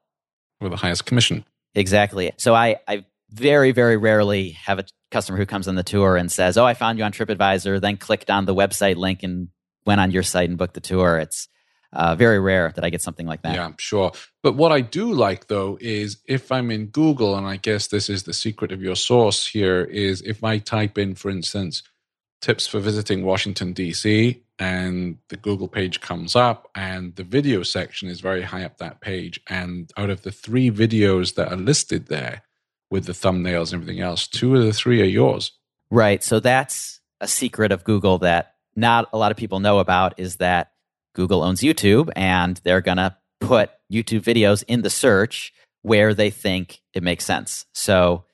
[0.61, 1.45] With the highest commission.
[1.75, 2.33] Exactly.
[2.37, 6.31] So I, I very, very rarely have a customer who comes on the tour and
[6.31, 9.49] says, Oh, I found you on TripAdvisor, then clicked on the website link and
[9.87, 11.19] went on your site and booked the tour.
[11.19, 11.49] It's
[11.93, 13.55] uh, very rare that I get something like that.
[13.55, 14.13] Yeah, sure.
[14.43, 18.11] But what I do like though is if I'm in Google, and I guess this
[18.11, 21.83] is the secret of your source here, is if I type in, for instance,
[22.41, 28.09] tips for visiting Washington, D.C., and the Google page comes up, and the video section
[28.09, 29.41] is very high up that page.
[29.49, 32.43] And out of the three videos that are listed there
[32.91, 35.53] with the thumbnails and everything else, two of the three are yours.
[35.91, 36.23] Right.
[36.23, 40.37] So that's a secret of Google that not a lot of people know about is
[40.37, 40.73] that
[41.15, 46.31] Google owns YouTube and they're going to put YouTube videos in the search where they
[46.31, 47.67] think it makes sense.
[47.73, 48.25] So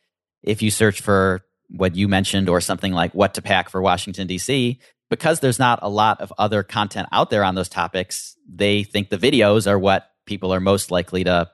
[0.43, 4.27] if you search for what you mentioned or something like what to pack for Washington,
[4.27, 4.79] D.C.,
[5.15, 9.11] because there's not a lot of other content out there on those topics, they think
[9.11, 11.49] the videos are what people are most likely to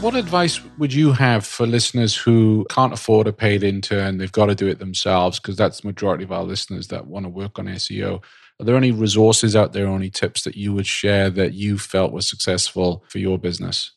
[0.02, 4.18] What advice would you have for listeners who can't afford a paid intern?
[4.18, 7.26] They've got to do it themselves because that's the majority of our listeners that want
[7.26, 8.22] to work on SEO.
[8.60, 11.78] Are there any resources out there, or any tips that you would share that you
[11.78, 13.92] felt were successful for your business?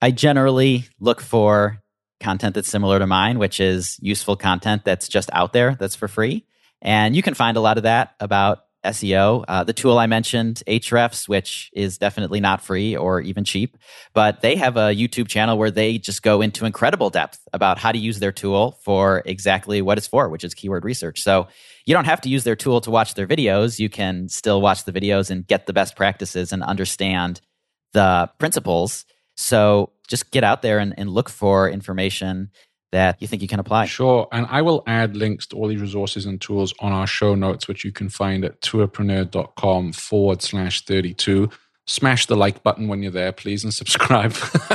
[0.00, 1.82] I generally look for
[2.20, 6.08] content that's similar to mine, which is useful content that's just out there that's for
[6.08, 6.46] free.
[6.80, 9.44] And you can find a lot of that about SEO.
[9.48, 13.76] Uh, the tool I mentioned, Ahrefs, which is definitely not free or even cheap,
[14.12, 17.92] but they have a YouTube channel where they just go into incredible depth about how
[17.92, 21.22] to use their tool for exactly what it's for, which is keyword research.
[21.22, 21.48] So
[21.86, 23.78] you don't have to use their tool to watch their videos.
[23.78, 27.40] You can still watch the videos and get the best practices and understand
[27.92, 29.04] the principles.
[29.36, 32.50] So just get out there and, and look for information
[32.94, 33.86] that you think you can apply.
[33.86, 34.28] Sure.
[34.30, 37.66] And I will add links to all these resources and tools on our show notes,
[37.66, 41.50] which you can find at tourpreneur.com forward slash 32.
[41.86, 44.32] Smash the like button when you're there, please, and subscribe.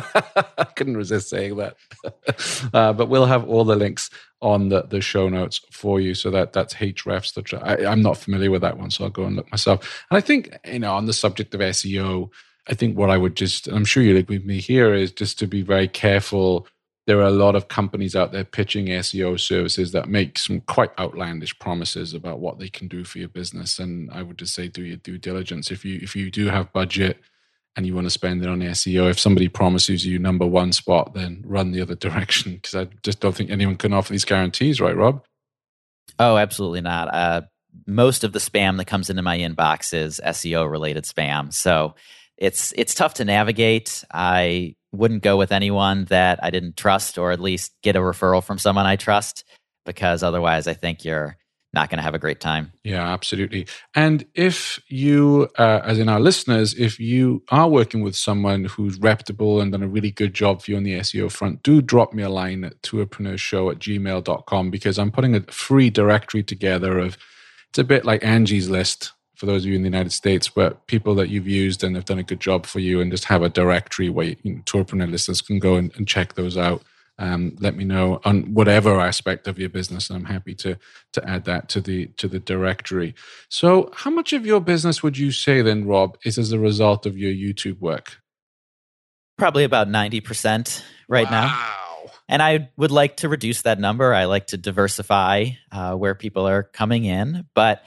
[0.58, 1.78] I couldn't resist saying that.
[2.74, 4.10] uh, but we'll have all the links
[4.42, 6.14] on the, the show notes for you.
[6.14, 7.34] So that that's Ahrefs.
[7.34, 10.06] That I, I'm not familiar with that one, so I'll go and look myself.
[10.12, 12.30] And I think, you know, on the subject of SEO,
[12.68, 15.40] I think what I would just, I'm sure you'd agree with me here, is just
[15.40, 16.68] to be very careful
[17.10, 20.92] there are a lot of companies out there pitching SEO services that make some quite
[21.00, 23.80] outlandish promises about what they can do for your business.
[23.80, 25.72] And I would just say do your due diligence.
[25.72, 27.20] If you if you do have budget
[27.76, 31.16] and you want to spend it on SEO, if somebody promises you number one spot,
[31.16, 34.80] then run the other direction because I just don't think anyone can offer these guarantees,
[34.80, 35.26] right, Rob?
[36.20, 37.12] Oh, absolutely not.
[37.12, 37.42] Uh,
[37.88, 41.52] most of the spam that comes into my inbox is SEO related spam.
[41.52, 41.96] So
[42.38, 44.04] it's it's tough to navigate.
[44.14, 48.44] I wouldn't go with anyone that I didn't trust, or at least get a referral
[48.44, 49.44] from someone I trust,
[49.86, 51.38] because otherwise, I think you're
[51.74, 52.72] not going to have a great time.
[52.84, 53.68] Yeah, absolutely.
[53.94, 58.98] And if you, uh, as in our listeners, if you are working with someone who's
[59.00, 62.12] reputable and done a really good job for you on the SEO front, do drop
[62.14, 67.18] me a line at tourpreneurshow at gmail.com because I'm putting a free directory together of,
[67.70, 70.86] it's a bit like Angie's List for those of you in the United States, but
[70.88, 73.42] people that you've used and have done a good job for you, and just have
[73.42, 76.84] a directory where you know, tourpreneur listeners can go and, and check those out.
[77.18, 80.78] Um, let me know on whatever aspect of your business, and I'm happy to
[81.14, 83.16] to add that to the to the directory.
[83.48, 87.06] So, how much of your business would you say then, Rob, is as a result
[87.06, 88.18] of your YouTube work?
[89.38, 91.48] Probably about ninety percent right wow.
[91.48, 92.12] now.
[92.28, 94.14] And I would like to reduce that number.
[94.14, 97.82] I like to diversify uh, where people are coming in, but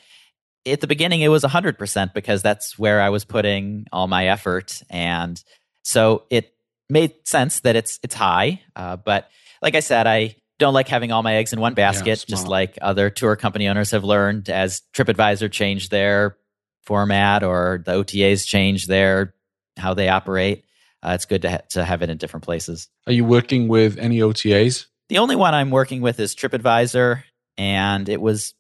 [0.66, 4.82] at the beginning it was 100% because that's where I was putting all my effort
[4.90, 5.42] and
[5.84, 6.54] so it
[6.88, 9.28] made sense that it's it's high uh, but
[9.60, 12.46] like I said I don't like having all my eggs in one basket yeah, just
[12.46, 16.36] like other tour company owners have learned as TripAdvisor changed their
[16.82, 19.34] format or the OTAs change their
[19.76, 20.64] how they operate
[21.02, 22.88] uh, it's good to, ha- to have it in different places.
[23.06, 24.86] Are you working with any OTAs?
[25.08, 27.24] The only one I'm working with is TripAdvisor
[27.58, 28.54] and it was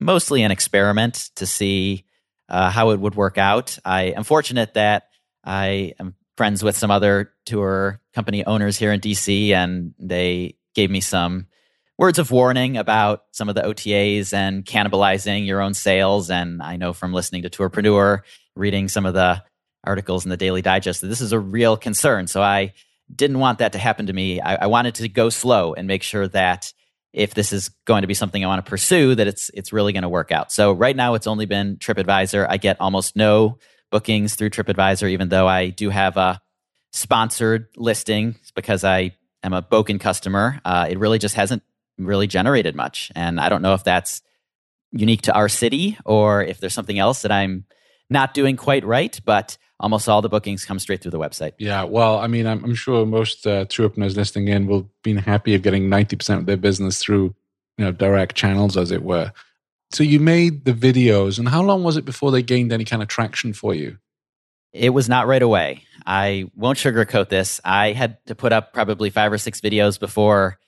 [0.00, 2.04] mostly an experiment to see
[2.48, 3.78] uh, how it would work out.
[3.84, 5.08] I am fortunate that
[5.44, 10.90] I am friends with some other tour company owners here in DC, and they gave
[10.90, 11.46] me some
[11.96, 16.30] words of warning about some of the OTAs and cannibalizing your own sales.
[16.30, 18.22] And I know from listening to Tourpreneur,
[18.56, 19.42] reading some of the
[19.84, 22.26] articles in the Daily Digest, that this is a real concern.
[22.26, 22.72] So I
[23.14, 24.40] didn't want that to happen to me.
[24.40, 26.72] I, I wanted to go slow and make sure that
[27.14, 29.92] if this is going to be something I want to pursue, that it's it's really
[29.92, 30.52] going to work out.
[30.52, 32.46] So right now it's only been TripAdvisor.
[32.50, 33.58] I get almost no
[33.90, 36.40] bookings through TripAdvisor, even though I do have a
[36.92, 39.12] sponsored listing because I
[39.44, 40.60] am a Bókun customer.
[40.64, 41.62] Uh, it really just hasn't
[41.98, 44.20] really generated much, and I don't know if that's
[44.90, 47.64] unique to our city or if there's something else that I'm
[48.10, 49.18] not doing quite right.
[49.24, 51.52] But almost all the bookings come straight through the website.
[51.58, 55.54] Yeah, well, I mean, I'm, I'm sure most uh, openers listening in will be happy
[55.54, 57.34] of getting 90% of their business through,
[57.78, 59.32] you know, direct channels, as it were.
[59.92, 63.02] So you made the videos, and how long was it before they gained any kind
[63.02, 63.98] of traction for you?
[64.72, 65.84] It was not right away.
[66.04, 67.60] I won't sugarcoat this.
[67.64, 70.58] I had to put up probably five or six videos before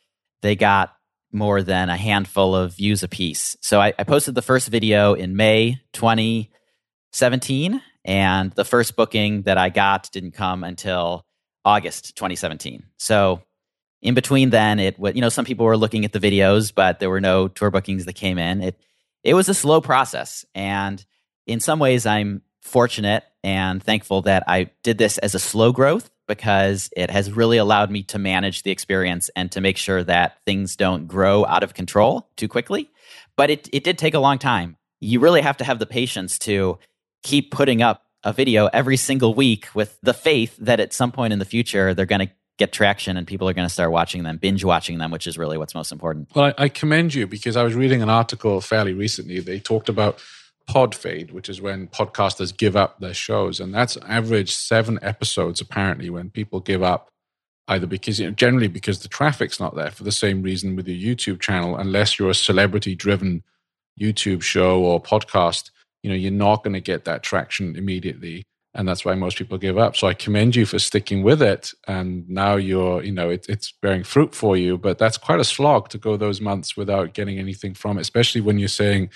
[0.43, 0.95] they got
[1.33, 3.57] more than a handful of views a piece.
[3.61, 9.59] So I, I posted the first video in May 2017, and the first booking that
[9.59, 11.27] I got didn't come until
[11.65, 12.85] August 2017.
[12.97, 13.43] So
[14.01, 17.01] in between then, it was, you know some people were looking at the videos, but
[17.01, 18.63] there were no tour bookings that came in.
[18.63, 18.81] It
[19.25, 21.05] it was a slow process, and
[21.47, 26.11] in some ways, I'm fortunate and thankful that I did this as a slow growth
[26.29, 30.39] because it has really allowed me to manage the experience and to make sure that
[30.45, 32.91] things don't grow out of control too quickly.
[33.37, 34.77] But it it did take a long time.
[35.01, 36.79] You really have to have the patience to
[37.27, 41.33] keep putting up a video every single week with the faith that at some point
[41.33, 44.23] in the future they're going to get traction and people are going to start watching
[44.23, 46.29] them, binge watching them, which is really what's most important.
[46.35, 49.41] Well, I, I commend you because I was reading an article fairly recently.
[49.41, 50.23] They talked about
[50.69, 53.59] pod fade, which is when podcasters give up their shows.
[53.59, 57.11] And that's average seven episodes, apparently, when people give up
[57.69, 60.87] either because, you know, generally because the traffic's not there for the same reason with
[60.87, 63.43] your YouTube channel, unless you're a celebrity driven
[64.01, 65.71] YouTube show or podcast,
[66.03, 68.45] you know, you're not going to get that traction immediately.
[68.75, 69.97] And that's why most people give up.
[69.97, 71.73] So I commend you for sticking with it.
[71.89, 74.77] And now you're, you know, it, it's bearing fruit for you.
[74.77, 78.43] But that's quite a slog to go those months without getting anything from it, especially
[78.43, 79.09] when you're saying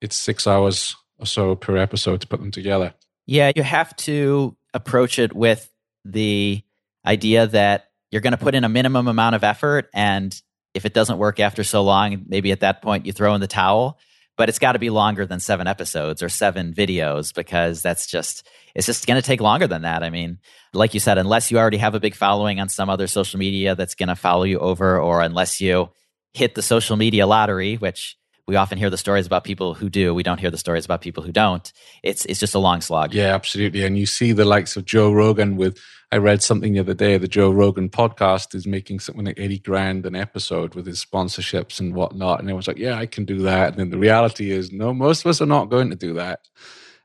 [0.00, 2.94] it's six hours or so per episode to put them together.
[3.26, 5.68] Yeah, you have to approach it with
[6.04, 6.62] the
[7.04, 9.90] idea that you're going to put in a minimum amount of effort.
[9.92, 10.40] And
[10.74, 13.46] if it doesn't work after so long, maybe at that point you throw in the
[13.46, 13.98] towel.
[14.36, 18.48] But it's got to be longer than seven episodes or seven videos because that's just,
[18.74, 20.02] it's just going to take longer than that.
[20.02, 20.38] I mean,
[20.72, 23.74] like you said, unless you already have a big following on some other social media
[23.74, 25.90] that's going to follow you over, or unless you
[26.32, 28.16] hit the social media lottery, which
[28.50, 30.12] we often hear the stories about people who do.
[30.12, 31.72] We don't hear the stories about people who don't.
[32.02, 33.14] It's it's just a long slog.
[33.14, 33.84] Yeah, absolutely.
[33.84, 35.78] And you see the likes of Joe Rogan with
[36.10, 39.58] I read something the other day, the Joe Rogan podcast is making something like 80
[39.60, 42.40] grand an episode with his sponsorships and whatnot.
[42.40, 43.68] And it was like, yeah, I can do that.
[43.68, 46.40] And then the reality is, no, most of us are not going to do that.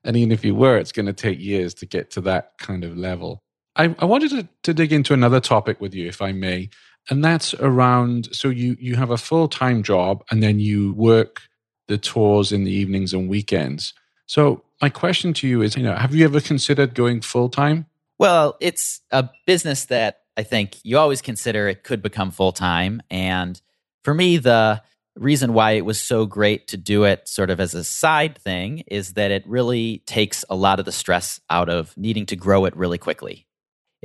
[0.04, 2.84] And even if you were, it's going to take years to get to that kind
[2.84, 3.44] of level.
[3.76, 6.70] I, I wanted to, to dig into another topic with you, if I may
[7.10, 11.42] and that's around so you you have a full-time job and then you work
[11.88, 13.94] the tours in the evenings and weekends.
[14.26, 17.86] So my question to you is you know have you ever considered going full-time?
[18.18, 23.02] Well it's a business that i think you always consider it could become full-time.
[23.10, 23.60] And
[24.04, 24.82] for me the
[25.16, 28.84] reason why it was so great to do it sort of as a side thing
[28.88, 32.66] is that it really takes a lot of the stress out of needing to grow
[32.66, 33.48] it really quickly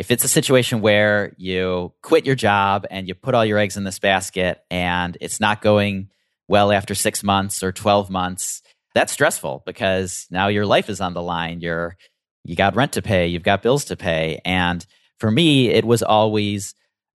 [0.00, 3.76] if it's a situation where you quit your job and you put all your eggs
[3.76, 6.08] in this basket and it's not going
[6.48, 8.62] well after six months or 12 months,
[8.94, 11.60] that's stressful because now your life is on the line.
[11.60, 11.98] You're,
[12.44, 14.40] you got rent to pay, you've got bills to pay.
[14.42, 14.86] And
[15.18, 16.74] for me, it was always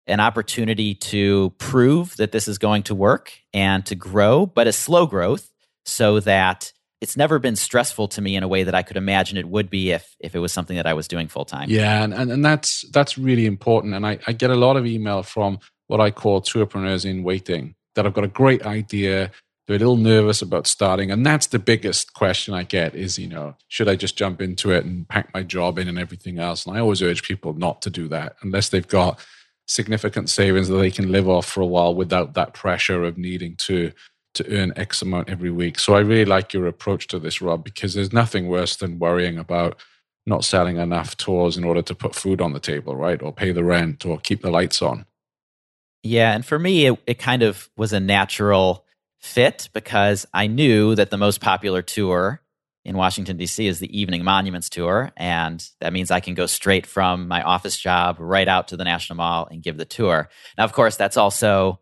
[0.07, 4.73] an opportunity to prove that this is going to work and to grow, but a
[4.73, 5.51] slow growth
[5.86, 9.38] so that it's never been stressful to me in a way that I could imagine
[9.38, 11.70] it would be if if it was something that I was doing full time.
[11.70, 13.95] Yeah, and, and, and that's that's really important.
[13.95, 17.76] And I, I get a lot of email from what I call tourpreneurs in waiting
[17.95, 19.32] that I've got a great idea.
[19.68, 21.12] They're a little nervous about starting.
[21.12, 24.72] And that's the biggest question I get is, you know, should I just jump into
[24.72, 26.66] it and pack my job in and everything else?
[26.66, 29.20] And I always urge people not to do that unless they've got
[29.68, 33.56] significant savings that they can live off for a while without that pressure of needing
[33.58, 33.91] to
[34.34, 35.79] to earn X amount every week.
[35.79, 39.38] So I really like your approach to this, Rob, because there's nothing worse than worrying
[39.38, 39.82] about
[40.25, 43.21] not selling enough tours in order to put food on the table, right?
[43.21, 45.05] Or pay the rent or keep the lights on.
[46.03, 46.34] Yeah.
[46.34, 48.86] And for me, it, it kind of was a natural
[49.19, 52.41] fit because I knew that the most popular tour
[52.84, 53.67] in Washington, D.C.
[53.67, 55.11] is the Evening Monuments Tour.
[55.15, 58.84] And that means I can go straight from my office job right out to the
[58.84, 60.29] National Mall and give the tour.
[60.57, 61.79] Now, of course, that's also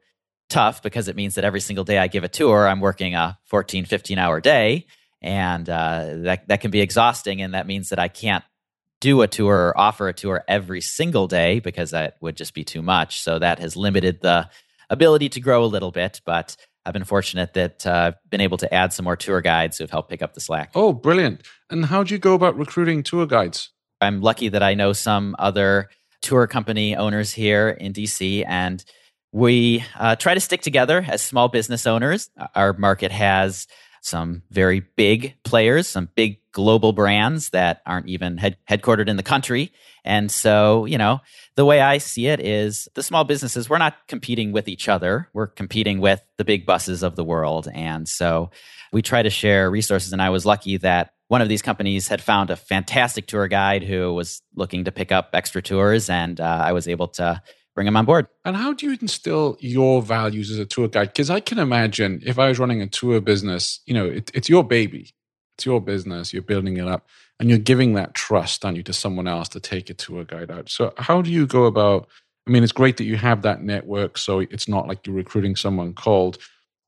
[0.50, 3.38] tough because it means that every single day I give a tour, I'm working a
[3.46, 4.88] 14, 15 hour day.
[5.22, 7.42] And uh, that, that can be exhausting.
[7.42, 8.44] And that means that I can't
[9.02, 12.64] do a tour or offer a tour every single day because that would just be
[12.64, 13.22] too much.
[13.22, 14.50] So that has limited the
[14.90, 16.22] ability to grow a little bit.
[16.26, 19.78] But I've been fortunate that uh, I've been able to add some more tour guides
[19.78, 20.72] who've helped pick up the slack.
[20.76, 21.44] Oh, brilliant.
[21.70, 23.72] And how do you go about recruiting tour guides?
[24.02, 25.90] I'm lucky that I know some other
[26.22, 28.84] tour company owners here in DC and
[29.32, 32.30] we uh, try to stick together as small business owners.
[32.56, 33.68] Our market has
[34.02, 39.24] some very big players, some big global brands that aren't even head- headquartered in the
[39.24, 39.72] country.
[40.04, 41.20] And so, you know,
[41.56, 45.28] the way I see it is the small businesses, we're not competing with each other.
[45.34, 47.68] We're competing with the big buses of the world.
[47.74, 48.52] And so
[48.92, 50.14] we try to share resources.
[50.14, 53.84] And I was lucky that one of these companies had found a fantastic tour guide
[53.84, 56.10] who was looking to pick up extra tours.
[56.10, 57.42] And uh, I was able to
[57.80, 58.28] bring them on board.
[58.44, 61.14] And how do you instill your values as a tour guide?
[61.14, 64.50] Because I can imagine if I was running a tour business, you know, it, it's
[64.50, 65.14] your baby,
[65.56, 67.08] it's your business, you're building it up,
[67.40, 70.52] and you're giving that trust, on you, to someone else to take a tour guide
[70.52, 70.68] out.
[70.68, 72.10] So how do you go about?
[72.46, 75.56] I mean, it's great that you have that network, so it's not like you're recruiting
[75.56, 76.38] someone cold.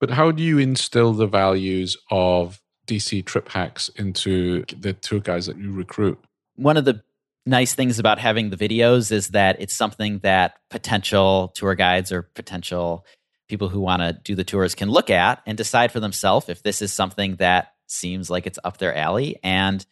[0.02, 5.46] But how do you instill the values of DC Trip Hacks into the tour guides
[5.46, 6.20] that you recruit?
[6.58, 7.02] One of the
[7.46, 12.24] nice things about having the videos is that it's something that potential tour guides or
[12.24, 13.06] potential
[13.48, 16.64] people who want to do the tours can look at and decide for themselves if
[16.64, 19.38] this is something that seems like it's up their alley.
[19.44, 19.86] And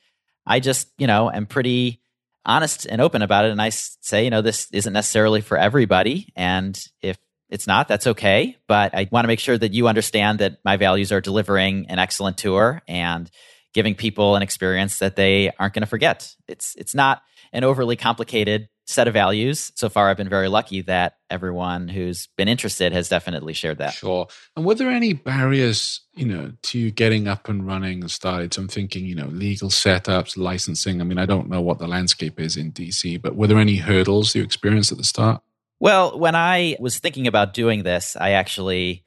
[0.45, 2.02] I just, you know, am pretty
[2.45, 3.52] honest and open about it.
[3.52, 6.32] And I say, you know, this isn't necessarily for everybody.
[6.36, 7.18] And if
[7.50, 8.58] it's not, that's okay.
[8.68, 12.00] But I want to make sure that you understand that my values are delivering an
[12.00, 13.30] excellent tour and
[13.74, 16.34] giving people an experience that they aren't going to forget.
[16.47, 17.22] It's it's not
[17.54, 19.72] an overly complicated set of values.
[19.76, 23.93] So far, I've been very lucky that everyone who's been interested has definitely shared that.
[23.93, 24.28] Sure.
[24.56, 28.54] And were there any barriers, you know, to getting up and running and started?
[28.54, 31.02] So I'm thinking, you know, legal setups, licensing.
[31.02, 33.76] I mean, I don't know what the landscape is in DC, but were there any
[33.76, 35.41] hurdles you experienced at the start?
[35.80, 39.04] Well, when I was thinking about doing this, I actually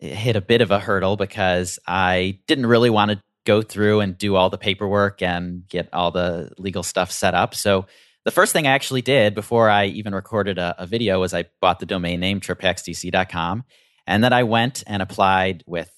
[0.00, 4.18] hit a bit of a hurdle because I didn't really want to go through and
[4.18, 7.54] do all the paperwork and get all the legal stuff set up.
[7.54, 7.86] So
[8.26, 11.46] the first thing I actually did before I even recorded a, a video was I
[11.62, 13.64] bought the domain name triphacksdc.com.
[14.06, 15.90] And then I went and applied with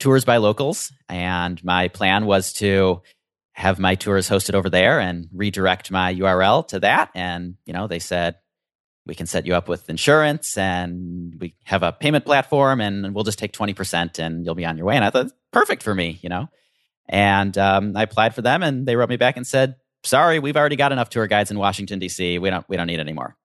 [0.00, 0.94] tours by locals.
[1.10, 3.02] And my plan was to
[3.52, 7.10] have my tours hosted over there and redirect my URL to that.
[7.14, 8.36] And, you know, they said,
[9.06, 13.24] we can set you up with insurance and we have a payment platform and we'll
[13.24, 14.96] just take 20% and you'll be on your way.
[14.96, 16.48] And I thought, perfect for me, you know?
[17.08, 20.56] And um, I applied for them, and they wrote me back and said, "Sorry, we've
[20.56, 22.38] already got enough tour guides in Washington D.C.
[22.38, 23.36] We don't we don't need any more."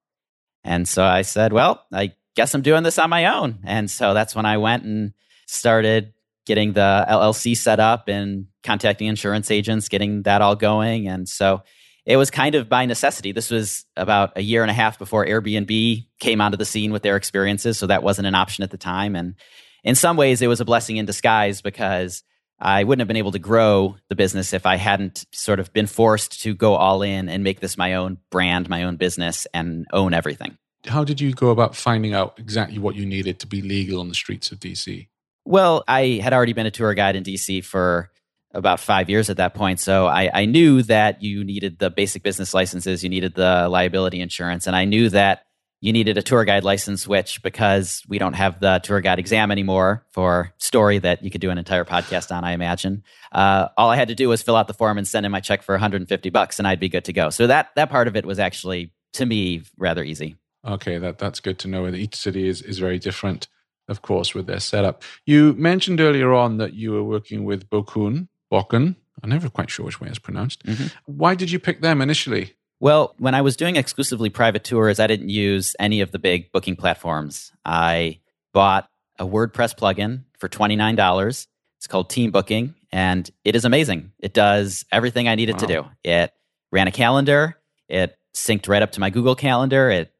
[0.64, 4.14] And so I said, "Well, I guess I'm doing this on my own." And so
[4.14, 5.14] that's when I went and
[5.48, 6.14] started
[6.46, 11.08] getting the LLC set up and contacting insurance agents, getting that all going.
[11.08, 11.64] And so
[12.06, 13.32] it was kind of by necessity.
[13.32, 17.04] This was about a year and a half before Airbnb came onto the scene with
[17.04, 17.78] their experiences.
[17.78, 19.16] So that wasn't an option at the time.
[19.16, 19.36] And
[19.84, 22.24] in some ways, it was a blessing in disguise because
[22.60, 25.88] I wouldn't have been able to grow the business if I hadn't sort of been
[25.88, 29.88] forced to go all in and make this my own brand, my own business, and
[29.94, 30.58] own everything.
[30.86, 34.10] How did you go about finding out exactly what you needed to be legal on
[34.10, 35.08] the streets of DC?
[35.46, 38.12] Well, I had already been a tour guide in DC for
[38.54, 39.80] about five years at that point.
[39.80, 44.22] So I, I knew that you needed the basic business licenses, you needed the liability
[44.22, 45.44] insurance, and I knew that
[45.82, 49.50] you needed a tour guide license, which because we don't have the tour guide exam
[49.52, 53.04] anymore for story that you could do an entire podcast on, I imagine.
[53.32, 55.40] Uh, all I had to do was fill out the form and send in my
[55.40, 57.30] check for 150 bucks, and I'd be good to go.
[57.30, 60.36] So that that part of it was actually to me rather easy.
[60.66, 61.86] Okay, that that's good to know.
[61.86, 63.48] That each city is is very different,
[63.88, 65.04] of course, with their setup.
[65.26, 68.96] You mentioned earlier on that you were working with Bokun, Bokun.
[69.24, 70.66] I'm never quite sure which way it's pronounced.
[70.66, 70.88] Mm-hmm.
[71.06, 72.56] Why did you pick them initially?
[72.80, 76.52] Well, when I was doing exclusively private tours, I didn't use any of the big
[76.52, 77.52] booking platforms.
[77.66, 78.20] I
[78.54, 81.48] bought a WordPress plugin for $29.
[81.78, 84.12] It's called Team Booking, and it is amazing.
[84.20, 85.60] It does everything I needed wow.
[85.60, 85.86] to do.
[86.04, 86.32] It
[86.72, 87.58] ran a calendar,
[87.88, 90.14] it synced right up to my Google Calendar, it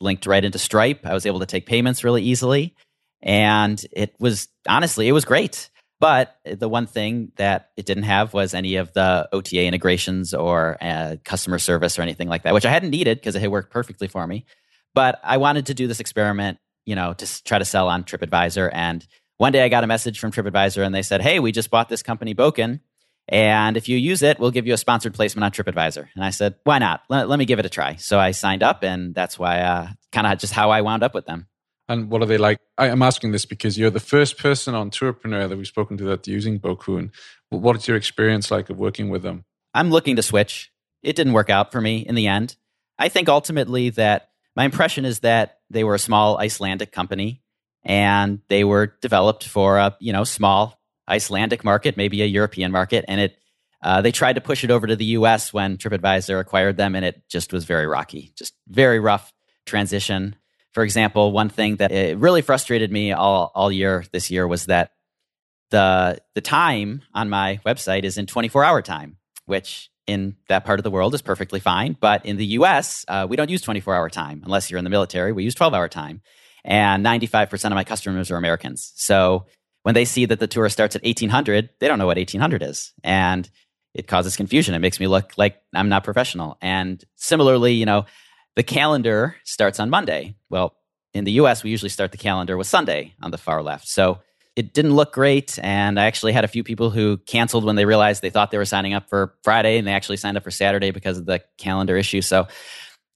[0.00, 1.04] linked right into Stripe.
[1.04, 2.74] I was able to take payments really easily.
[3.20, 5.70] And it was honestly, it was great.
[6.00, 10.76] But the one thing that it didn't have was any of the OTA integrations or
[10.80, 13.72] uh, customer service or anything like that, which I hadn't needed because it had worked
[13.72, 14.44] perfectly for me.
[14.94, 18.70] But I wanted to do this experiment, you know, to try to sell on TripAdvisor.
[18.72, 19.06] And
[19.38, 21.88] one day I got a message from TripAdvisor and they said, Hey, we just bought
[21.88, 22.80] this company, Bokun.
[23.28, 26.08] And if you use it, we'll give you a sponsored placement on TripAdvisor.
[26.14, 27.02] And I said, Why not?
[27.08, 27.96] Let, let me give it a try.
[27.96, 31.14] So I signed up, and that's why, uh, kind of just how I wound up
[31.14, 31.46] with them.
[31.88, 32.58] And what are they like?
[32.76, 36.04] I am asking this because you're the first person on Tourpreneur that we've spoken to
[36.04, 37.10] that's using Bokun.
[37.48, 39.44] What is your experience like of working with them?
[39.72, 40.70] I'm looking to switch.
[41.02, 42.56] It didn't work out for me in the end.
[42.98, 47.42] I think ultimately that my impression is that they were a small Icelandic company
[47.84, 53.04] and they were developed for a you know small Icelandic market, maybe a European market,
[53.08, 53.38] and it
[53.80, 55.52] uh, they tried to push it over to the U.S.
[55.52, 59.32] when TripAdvisor acquired them, and it just was very rocky, just very rough
[59.64, 60.36] transition.
[60.78, 64.92] For example, one thing that really frustrated me all, all year this year was that
[65.72, 70.78] the the time on my website is in 24 hour time, which in that part
[70.78, 71.96] of the world is perfectly fine.
[72.00, 74.90] But in the US, uh, we don't use 24 hour time unless you're in the
[74.90, 75.32] military.
[75.32, 76.22] We use 12 hour time.
[76.64, 78.92] And 95% of my customers are Americans.
[78.94, 79.46] So
[79.82, 82.92] when they see that the tour starts at 1800, they don't know what 1800 is.
[83.02, 83.50] And
[83.94, 84.76] it causes confusion.
[84.76, 86.56] It makes me look like I'm not professional.
[86.62, 88.06] And similarly, you know,
[88.58, 90.34] the calendar starts on Monday.
[90.50, 90.74] Well,
[91.14, 93.86] in the US, we usually start the calendar with Sunday on the far left.
[93.86, 94.18] So
[94.56, 95.60] it didn't look great.
[95.62, 98.58] And I actually had a few people who canceled when they realized they thought they
[98.58, 101.40] were signing up for Friday and they actually signed up for Saturday because of the
[101.56, 102.20] calendar issue.
[102.20, 102.48] So,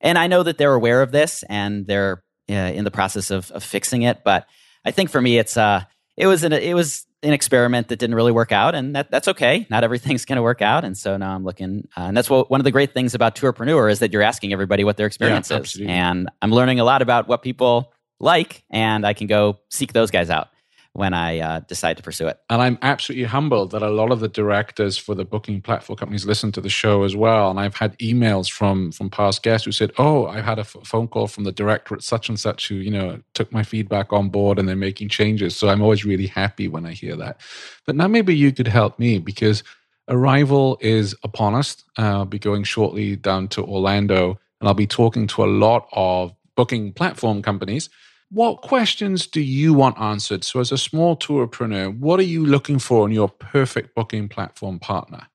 [0.01, 3.51] and I know that they're aware of this and they're uh, in the process of,
[3.51, 4.23] of fixing it.
[4.25, 4.47] But
[4.85, 5.83] I think for me, it's, uh,
[6.17, 9.29] it was an, it was an experiment that didn't really work out, and that, that's
[9.29, 9.67] okay.
[9.71, 11.89] Not everything's going to work out, and so now I'm looking.
[11.97, 14.53] Uh, and that's what one of the great things about Tourpreneur is that you're asking
[14.53, 18.65] everybody what their experience yeah, is, and I'm learning a lot about what people like,
[18.71, 20.49] and I can go seek those guys out.
[20.95, 22.39] When I uh, decide to pursue it.
[22.51, 26.27] And I'm absolutely humbled that a lot of the directors for the booking platform companies
[26.27, 27.49] listen to the show as well.
[27.51, 30.77] And I've had emails from from past guests who said, "Oh, I had a f-
[30.85, 34.13] phone call from the director at such and such who you know took my feedback
[34.13, 37.41] on board and they're making changes." So I'm always really happy when I hear that.
[37.87, 39.65] But now maybe you could help me because
[40.11, 41.83] Arival is upon us.
[41.99, 45.89] Uh, I'll be going shortly down to Orlando, and I'll be talking to a lot
[45.93, 47.89] of booking platform companies
[48.33, 50.43] what questions do you want answered?
[50.43, 54.79] So, as a small tourpreneur, what are you looking for in your perfect booking platform
[54.79, 55.27] partner?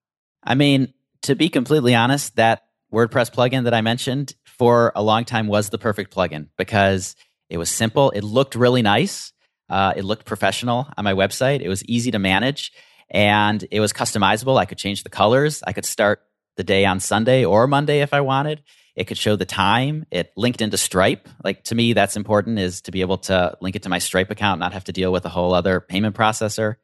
[0.44, 5.26] I mean, to be completely honest, that WordPress plugin that I mentioned for a long
[5.26, 7.16] time was the perfect plugin because
[7.50, 8.10] it was simple.
[8.12, 9.32] It looked really nice.
[9.70, 11.62] Uh, it looked professional on my website.
[11.62, 12.72] It was easy to manage
[13.12, 14.58] and it was customizable.
[14.58, 15.62] I could change the colors.
[15.68, 16.22] I could start
[16.56, 18.64] the day on Sunday or Monday if I wanted.
[18.98, 20.08] It could show the time.
[20.10, 21.30] It linked into Stripe.
[21.44, 24.32] Like to me, that's important is to be able to link it to my Stripe
[24.32, 26.78] account, not have to deal with a whole other payment processor.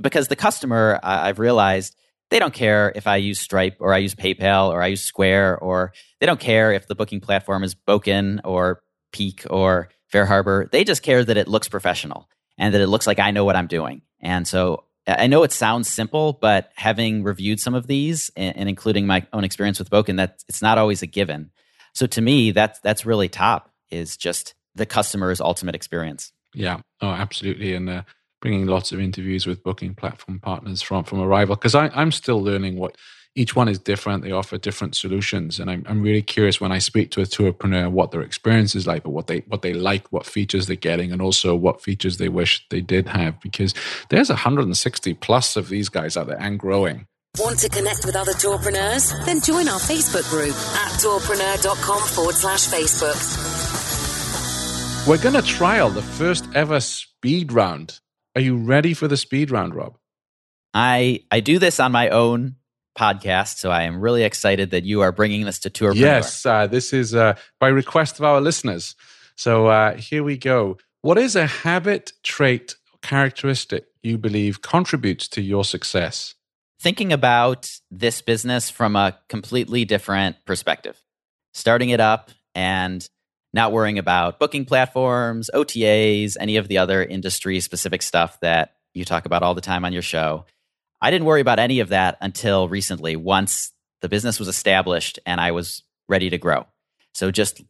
[0.00, 1.96] Because the customer, I've realized,
[2.30, 5.58] they don't care if I use Stripe or I use PayPal or I use Square
[5.60, 8.82] or they don't care if the booking platform is Booking or
[9.12, 10.70] Peek or FareHarbor.
[10.70, 12.28] They just care that it looks professional
[12.58, 14.02] and that it looks like I know what I'm doing.
[14.20, 18.68] And so I know it sounds simple, but having reviewed some of these and, and
[18.68, 21.50] including my own experience with Bokun, that it's not always a given.
[21.94, 26.32] So to me, that's that's really top is just the customer's ultimate experience.
[26.54, 28.02] Yeah, oh, absolutely, and uh,
[28.40, 32.76] bringing lots of interviews with booking platform partners from from Arival because I'm still learning
[32.76, 32.96] what
[33.36, 34.24] each one is different.
[34.24, 37.90] They offer different solutions, and I'm, I'm really curious when I speak to a tourpreneur
[37.90, 41.12] what their experience is like, but what they what they like, what features they're getting,
[41.12, 43.38] and also what features they wish they did have.
[43.40, 43.74] Because
[44.08, 47.06] there's 160 plus of these guys out there and growing.
[47.38, 49.12] Want to connect with other tourpreneurs?
[49.26, 53.46] Then join our Facebook group at tourpreneur.com forward slash Facebook.
[55.06, 58.00] We're going to trial the first ever speed round.
[58.34, 59.98] Are you ready for the speed round, Rob?
[60.72, 62.56] I I do this on my own
[62.96, 63.58] podcast.
[63.58, 65.92] So I am really excited that you are bringing this to Tour.
[65.92, 68.94] Yes, uh, this is uh, by request of our listeners.
[69.36, 70.78] So uh, here we go.
[71.02, 76.34] What is a habit, trait, characteristic you believe contributes to your success?
[76.80, 81.00] Thinking about this business from a completely different perspective,
[81.54, 83.08] starting it up and
[83.52, 89.04] not worrying about booking platforms, OTAs, any of the other industry specific stuff that you
[89.04, 90.44] talk about all the time on your show.
[91.00, 93.72] I didn't worry about any of that until recently, once
[94.02, 96.66] the business was established and I was ready to grow.
[97.14, 97.62] So just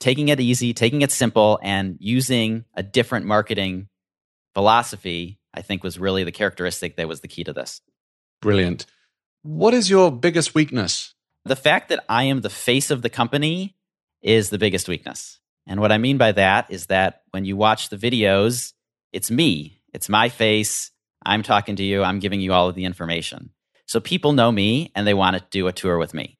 [0.00, 3.88] taking it easy, taking it simple, and using a different marketing
[4.54, 7.80] philosophy, I think was really the characteristic that was the key to this.
[8.40, 8.86] Brilliant.
[9.42, 11.14] What is your biggest weakness?
[11.44, 13.76] The fact that I am the face of the company
[14.22, 15.40] is the biggest weakness.
[15.66, 18.72] And what I mean by that is that when you watch the videos,
[19.12, 20.91] it's me, it's my face,
[21.24, 23.50] I'm talking to you, I'm giving you all of the information.
[23.86, 26.38] So people know me and they want to do a tour with me.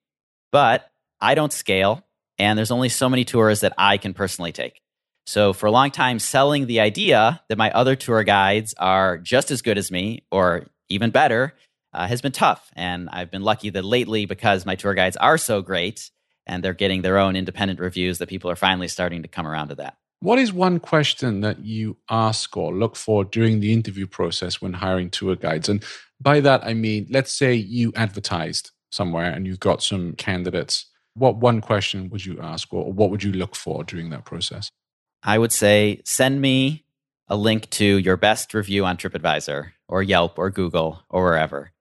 [0.51, 2.05] But I don't scale,
[2.39, 4.81] and there's only so many tours that I can personally take.
[5.27, 9.51] So for a long time, selling the idea that my other tour guides are just
[9.51, 11.55] as good as me or even better
[11.93, 12.71] uh, has been tough.
[12.75, 16.11] And I've been lucky that lately, because my tour guides are so great
[16.45, 19.69] and they're getting their own independent reviews, that people are finally starting to come around
[19.69, 19.97] to that.
[20.23, 24.73] What is one question that you ask or look for during the interview process when
[24.73, 25.69] hiring tour guides?
[25.69, 25.85] And
[26.21, 30.87] by that, I mean, let's say you advertised somewhere and you got some candidates.
[31.15, 34.69] What one question would you ask or what would you look for during that process?
[35.25, 36.85] I would say send me
[37.27, 41.73] a link to your best review on TripAdvisor or Yelp or Google or wherever.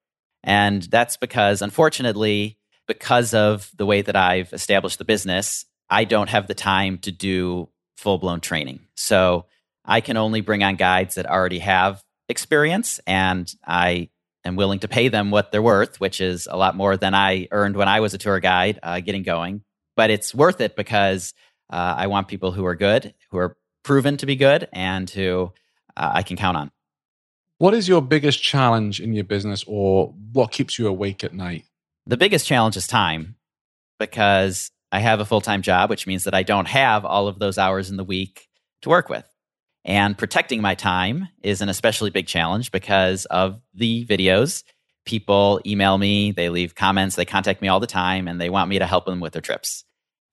[0.43, 6.29] And that's because, unfortunately, because of the way that I've established the business, I don't
[6.31, 7.69] have the time to do
[8.01, 8.81] full blown training.
[8.95, 9.45] So
[9.85, 14.09] I can only bring on guides that already have experience and I
[14.43, 17.47] am willing to pay them what they're worth, which is a lot more than I
[17.51, 19.63] earned when I was a tour guide uh, getting going.
[19.95, 21.33] But it's worth it because
[21.69, 25.51] uh, I want people who are good, who are proven to be good, and who
[25.95, 26.71] uh, I can count on.
[27.57, 31.65] What is your biggest challenge in your business or what keeps you awake at night?
[32.07, 33.35] The biggest challenge is time
[33.99, 37.39] because I have a full time job, which means that I don't have all of
[37.39, 38.47] those hours in the week
[38.81, 39.25] to work with.
[39.83, 44.63] And protecting my time is an especially big challenge because of the videos.
[45.05, 48.69] People email me, they leave comments, they contact me all the time, and they want
[48.69, 49.83] me to help them with their trips.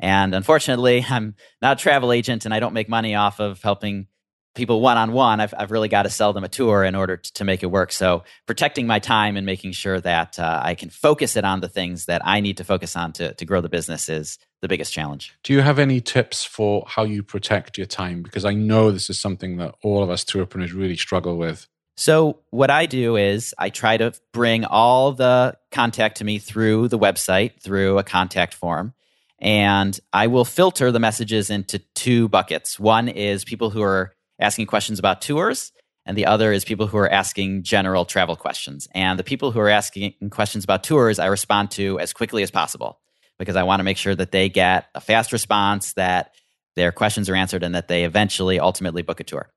[0.01, 4.09] And unfortunately, I'm not a travel agent and I don't make money off of helping
[4.55, 5.41] people one on one.
[5.41, 7.93] I've, really got to sell them a tour in order to, to make it work.
[7.93, 11.69] So protecting my time and making sure that uh, I can focus it on the
[11.69, 14.93] things that I need to focus on to, to grow the business is the biggest
[14.93, 15.35] challenge.
[15.43, 18.23] Do you have any tips for how you protect your time?
[18.23, 21.67] Because I know this is something that all of us tourpreneurs really struggle with.
[21.97, 26.89] So, what I do is I try to bring all the contact to me through
[26.89, 28.95] the website, through a contact form.
[29.41, 32.79] And I will filter the messages into two buckets.
[32.79, 35.73] One is people who are asking questions about tours,
[36.07, 38.89] and the other is people who are asking general travel questions.
[38.95, 42.51] And the people who are asking questions about tours, I respond to as quickly as
[42.51, 43.01] possible
[43.39, 46.35] because I want to make sure that they get a fast response, that
[46.77, 49.51] their questions are answered, and that they eventually ultimately book a tour.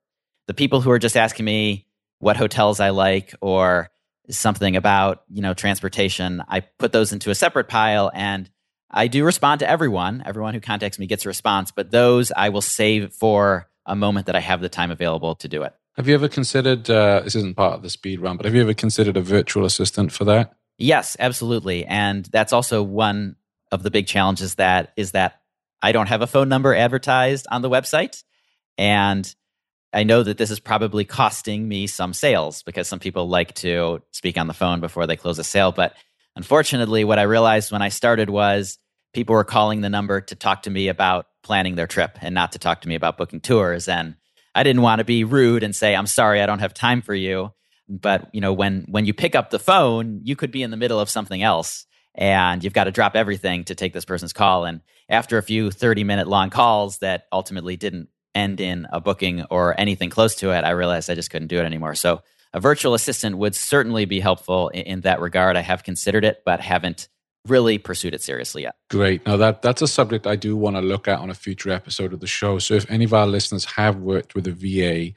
[0.48, 1.88] The people who are just asking me
[2.20, 3.90] what hotels I like or
[4.30, 8.50] something about you know transportation, I put those into a separate pile and
[8.92, 10.22] I do respond to everyone.
[10.26, 14.26] Everyone who contacts me gets a response, but those I will save for a moment
[14.28, 15.74] that I have the time available to do it.
[15.96, 18.62] Have you ever considered, uh, this isn't part of the speed run, but have you
[18.62, 20.54] ever considered a virtual assistant for that?
[20.78, 21.86] Yes, absolutely.
[21.86, 23.36] And that's also one
[23.72, 25.42] of the big challenges that is that
[25.82, 28.24] I don't have a phone number advertised on the website.
[28.78, 29.34] And
[29.94, 34.02] I know that this is probably costing me some sales because some people like to
[34.12, 35.72] speak on the phone before they close a sale.
[35.72, 35.96] But
[36.36, 38.78] unfortunately, what I realized when I started was
[39.14, 42.54] people were calling the number to talk to me about planning their trip and not
[42.54, 43.88] to talk to me about booking tours.
[43.88, 44.16] And
[44.56, 47.16] I didn't want to be rude and say, I'm sorry, I don't have time for
[47.16, 47.52] you.
[47.90, 50.78] But you know, when when you pick up the phone, you could be in the
[50.78, 51.86] middle of something else
[52.16, 54.66] and you've got to drop everything to take this person's call.
[54.66, 59.44] And after a few 30 minute long calls that ultimately didn't end in a booking
[59.50, 61.96] or anything close to it, I realized I just couldn't do it anymore.
[61.96, 62.22] So
[62.54, 65.56] a virtual assistant would certainly be helpful in, in that regard.
[65.56, 67.08] I have considered it, but haven't
[67.48, 68.76] really pursued it seriously yet.
[68.90, 69.26] Great.
[69.26, 72.14] Now that that's a subject I do want to look at on a future episode
[72.14, 72.60] of the show.
[72.60, 75.14] So if any of our listeners have worked with a VA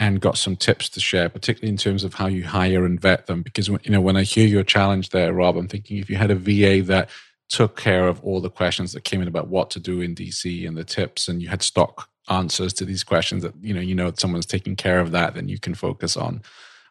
[0.00, 3.26] and got some tips to share, particularly in terms of how you hire and vet
[3.26, 6.16] them, because you know when I hear your challenge there, Rob, I'm thinking if you
[6.16, 7.10] had a VA that
[7.48, 10.66] took care of all the questions that came in about what to do in DC
[10.66, 13.94] and the tips, and you had stock answers to these questions that you know you
[13.94, 16.42] know someone's taking care of that, then you can focus on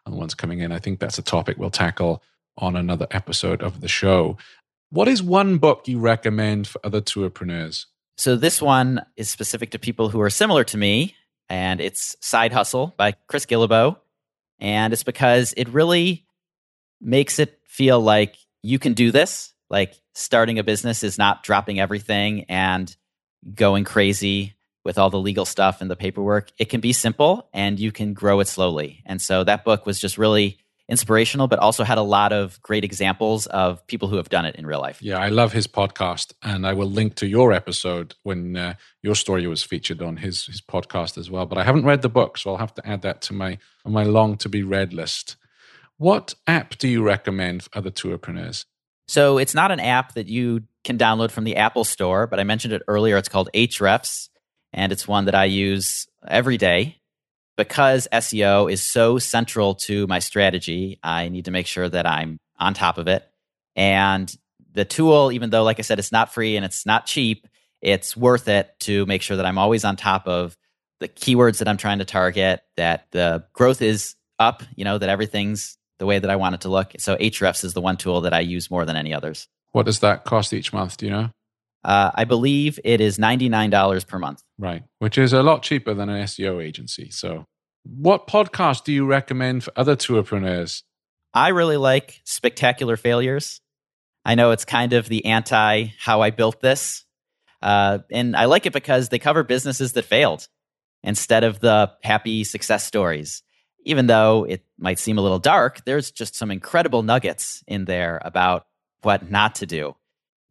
[0.04, 0.72] on the ones coming in.
[0.72, 2.22] I think that's a topic we'll tackle
[2.56, 4.36] on another episode of the show.
[4.90, 7.86] What is one book you recommend for other tourpreneurs?
[8.16, 11.14] So this one is specific to people who are similar to me,
[11.48, 13.96] and it's Side Hustle by Chris Guillebeau.
[14.60, 16.26] And it's because it really
[17.00, 19.52] makes it feel like you can do this.
[19.70, 22.94] Like starting a business is not dropping everything and
[23.54, 26.50] going crazy with all the legal stuff and the paperwork.
[26.58, 29.02] It can be simple and you can grow it slowly.
[29.06, 30.58] And so that book was just really
[30.88, 34.56] inspirational, but also had a lot of great examples of people who have done it
[34.56, 34.98] in real life.
[35.02, 39.14] Yeah, I love his podcast, and I will link to your episode when uh, your
[39.14, 41.46] story was featured on his his podcast as well.
[41.46, 44.04] But I haven't read the book, so I'll have to add that to my my
[44.04, 45.36] long to be read list.
[45.98, 48.64] What app do you recommend for other tourpreneurs?
[49.08, 52.44] So it's not an app that you can download from the Apple Store, but I
[52.44, 53.16] mentioned it earlier.
[53.16, 54.28] It's called Ahrefs,
[54.72, 56.97] and it's one that I use every day
[57.58, 62.38] because SEO is so central to my strategy, I need to make sure that I'm
[62.58, 63.28] on top of it.
[63.74, 64.34] And
[64.72, 67.48] the tool, even though, like I said, it's not free and it's not cheap,
[67.82, 70.56] it's worth it to make sure that I'm always on top of
[71.00, 75.08] the keywords that I'm trying to target, that the growth is up, you know, that
[75.08, 76.92] everything's the way that I want it to look.
[76.98, 79.48] So Ahrefs is the one tool that I use more than any others.
[79.72, 80.96] What does that cost each month?
[80.96, 81.30] Do you know?
[81.84, 84.42] Uh, I believe it is $99 per month.
[84.58, 87.10] Right, which is a lot cheaper than an SEO agency.
[87.10, 87.46] So,
[87.84, 90.82] what podcast do you recommend for other tourpreneurs?
[91.32, 93.60] I really like Spectacular Failures.
[94.24, 97.04] I know it's kind of the anti how I built this.
[97.62, 100.48] Uh, and I like it because they cover businesses that failed
[101.02, 103.42] instead of the happy success stories.
[103.84, 108.20] Even though it might seem a little dark, there's just some incredible nuggets in there
[108.24, 108.66] about
[109.02, 109.94] what not to do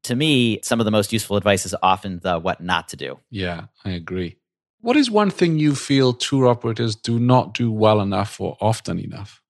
[0.04, 3.20] to me, some of the most useful advice is often the what not to do.
[3.30, 4.38] Yeah, I agree.
[4.82, 9.00] What is one thing you feel tour operators do not do well enough or often
[9.00, 9.42] enough?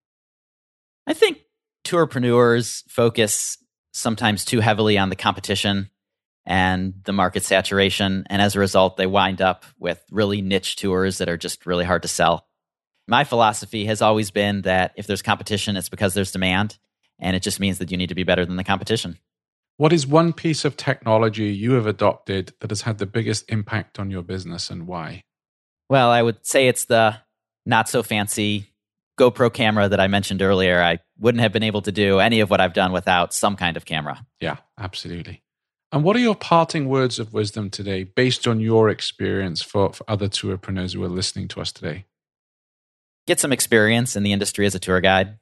[1.05, 1.39] I think
[1.83, 3.57] tourpreneurs focus
[3.93, 5.89] sometimes too heavily on the competition
[6.45, 8.25] and the market saturation.
[8.29, 11.85] And as a result, they wind up with really niche tours that are just really
[11.85, 12.47] hard to sell.
[13.07, 16.77] My philosophy has always been that if there's competition, it's because there's demand.
[17.19, 19.17] And it just means that you need to be better than the competition.
[19.77, 23.99] What is one piece of technology you have adopted that has had the biggest impact
[23.99, 25.21] on your business and why?
[25.87, 27.17] Well, I would say it's the
[27.63, 28.71] not so fancy
[29.19, 30.81] GoPro camera that I mentioned earlier.
[30.81, 33.77] I wouldn't have been able to do any of what I've done without some kind
[33.77, 34.25] of camera.
[34.41, 35.43] Yeah, absolutely.
[35.91, 40.03] And what are your parting words of wisdom today based on your experience for, for
[40.09, 42.05] other tourpreneurs who are listening to us today?
[43.27, 45.37] Get some experience in the industry as a tour guide.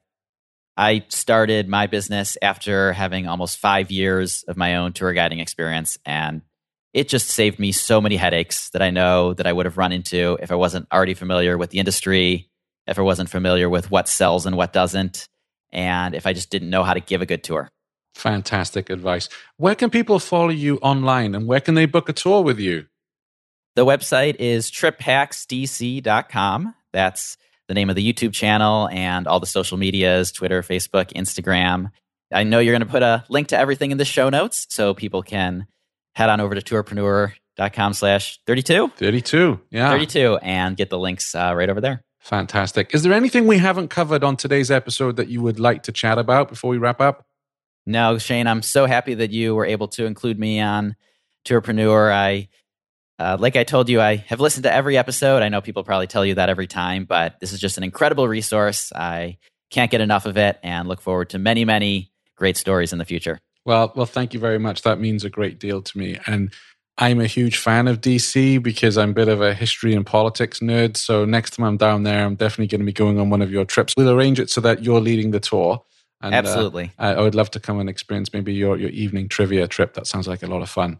[0.78, 5.98] I started my business after having almost five years of my own tour guiding experience,
[6.06, 6.42] and
[6.94, 9.92] it just saved me so many headaches that I know that I would have run
[9.92, 12.50] into if I wasn't already familiar with the industry,
[12.88, 15.28] if I wasn't familiar with what sells and what doesn't,
[15.72, 17.70] and if I just didn't know how to give a good tour.
[18.16, 19.30] Fantastic advice.
[19.58, 22.86] Where can people follow you online and where can they book a tour with you?
[23.76, 26.76] The website is triphacksdc.com.
[26.94, 27.38] That's
[27.68, 31.92] the name of the YouTube channel and all the social medias Twitter, Facebook, Instagram.
[32.34, 34.94] I know you're going to put a link to everything in the show notes so
[34.94, 35.68] people can
[36.16, 38.90] head on over to tourpreneur.com slash 32.
[38.98, 39.90] 32, yeah.
[39.90, 42.04] 32 and get the links uh, right over there.
[42.20, 42.96] Fantastic.
[42.96, 46.18] Is there anything we haven't covered on today's episode that you would like to chat
[46.18, 47.26] about before we wrap up?
[47.86, 50.96] No, Shane, I'm so happy that you were able to include me on
[51.46, 52.12] Tourpreneur.
[52.12, 52.50] I,
[53.18, 55.42] uh, like I told you, I have listened to every episode.
[55.42, 58.28] I know people probably tell you that every time, but this is just an incredible
[58.28, 58.92] resource.
[58.94, 59.38] I
[59.70, 63.06] can't get enough of it and look forward to many, many great stories in the
[63.06, 63.40] future.
[63.66, 64.84] Well, well, thank you very much.
[64.84, 66.18] That means a great deal to me.
[66.28, 66.52] And
[66.98, 70.60] I'm a huge fan of DC because I'm a bit of a history and politics
[70.60, 70.98] nerd.
[70.98, 73.52] So next time I'm down there, I'm definitely going to be going on one of
[73.52, 73.94] your trips.
[73.98, 75.84] We'll arrange it so that you're leading the tour.
[76.22, 76.92] And, uh, Absolutely.
[76.98, 79.94] Uh, I would love to come and experience maybe your, your evening trivia trip.
[79.96, 81.00] That sounds like a lot of fun.